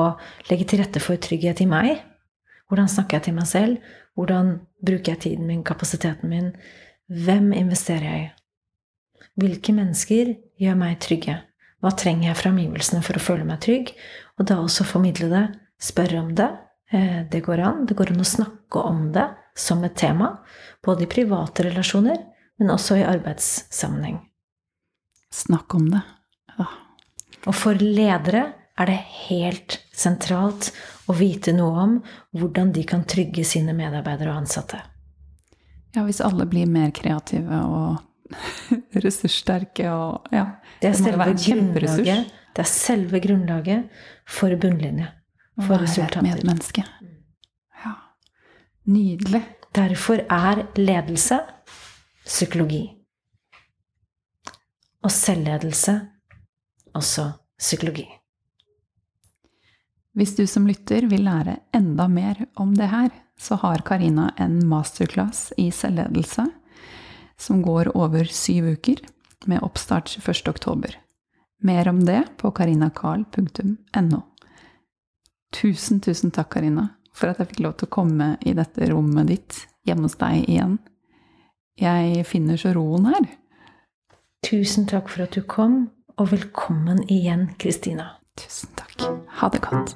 [0.51, 2.03] legge til rette for trygghet i meg?
[2.67, 3.93] Hvordan snakker jeg til meg selv?
[4.19, 6.51] Hvordan bruker jeg tiden min, kapasiteten min?
[7.07, 8.31] Hvem investerer jeg i?
[9.41, 11.39] Hvilke mennesker gjør meg trygge?
[11.83, 13.95] Hva trenger jeg fra omgivelsene for å føle meg trygg?
[14.39, 15.45] Og da også formidle det,
[15.83, 16.51] spørre om det.
[16.93, 17.87] Eh, det går an.
[17.89, 19.27] Det går an å snakke om det
[19.59, 20.37] som et tema,
[20.85, 22.21] både i private relasjoner,
[22.61, 24.21] men også i arbeidssammenheng.
[25.33, 26.03] Snakk om det.
[26.59, 26.69] Ja.
[27.49, 28.45] Og for ledere
[28.79, 30.71] er det helt sentralt
[31.11, 31.99] å vite noe om
[32.37, 34.81] hvordan de kan trygge sine medarbeidere og ansatte.
[35.93, 38.01] Ja, hvis alle blir mer kreative og
[39.05, 40.47] ressurssterke og ja.
[40.83, 45.11] Det er, det selve grunnlaget, det er selve grunnlaget for bunnlinje.
[45.61, 46.85] For Å være et medmenneske.
[47.85, 47.93] Ja.
[48.89, 49.43] Nydelig.
[49.73, 51.39] Derfor er ledelse
[52.27, 52.83] psykologi.
[55.03, 55.95] Og selvledelse
[56.95, 58.07] også psykologi.
[60.13, 63.09] Hvis du som lytter vil lære enda mer om det her,
[63.41, 66.45] så har Karina en masterclass i selvledelse
[67.37, 69.03] som går over syv uker,
[69.47, 70.95] med oppstart 21.10.
[71.63, 74.21] Mer om det på karinakarl.no.
[75.53, 79.29] Tusen, tusen takk, Karina, for at jeg fikk lov til å komme i dette rommet
[79.31, 80.79] ditt hjemme hos deg igjen.
[81.81, 83.27] Jeg finner så roen her.
[84.47, 88.17] Tusen takk for at du kom, og velkommen igjen, Kristina.
[88.41, 89.07] Tusen takk.
[89.39, 89.95] Ha det godt.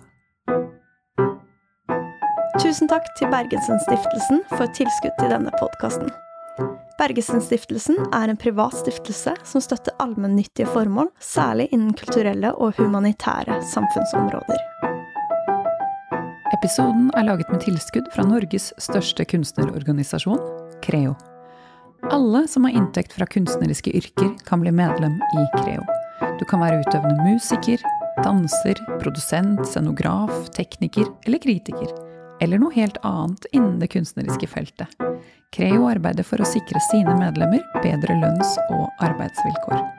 [2.61, 6.09] Tusen takk til Bergensen-stiftelsen for tilskudd til denne podkasten.
[6.97, 14.62] Bergensen-stiftelsen er en privat stiftelse som støtter allmennyttige formål, særlig innen kulturelle og humanitære samfunnsområder.
[16.57, 20.40] Episoden er laget med tilskudd fra Norges største kunstnerorganisasjon,
[20.84, 21.12] Creo.
[22.12, 25.84] Alle som har inntekt fra kunstneriske yrker, kan bli medlem i Creo.
[26.40, 27.82] Du kan være utøvende musiker,
[28.24, 31.92] danser, produsent, scenograf, tekniker eller kritiker.
[32.40, 34.88] Eller noe helt annet innen det kunstneriske feltet.
[35.57, 39.95] Creo arbeider for å sikre sine medlemmer bedre lønns- og arbeidsvilkår.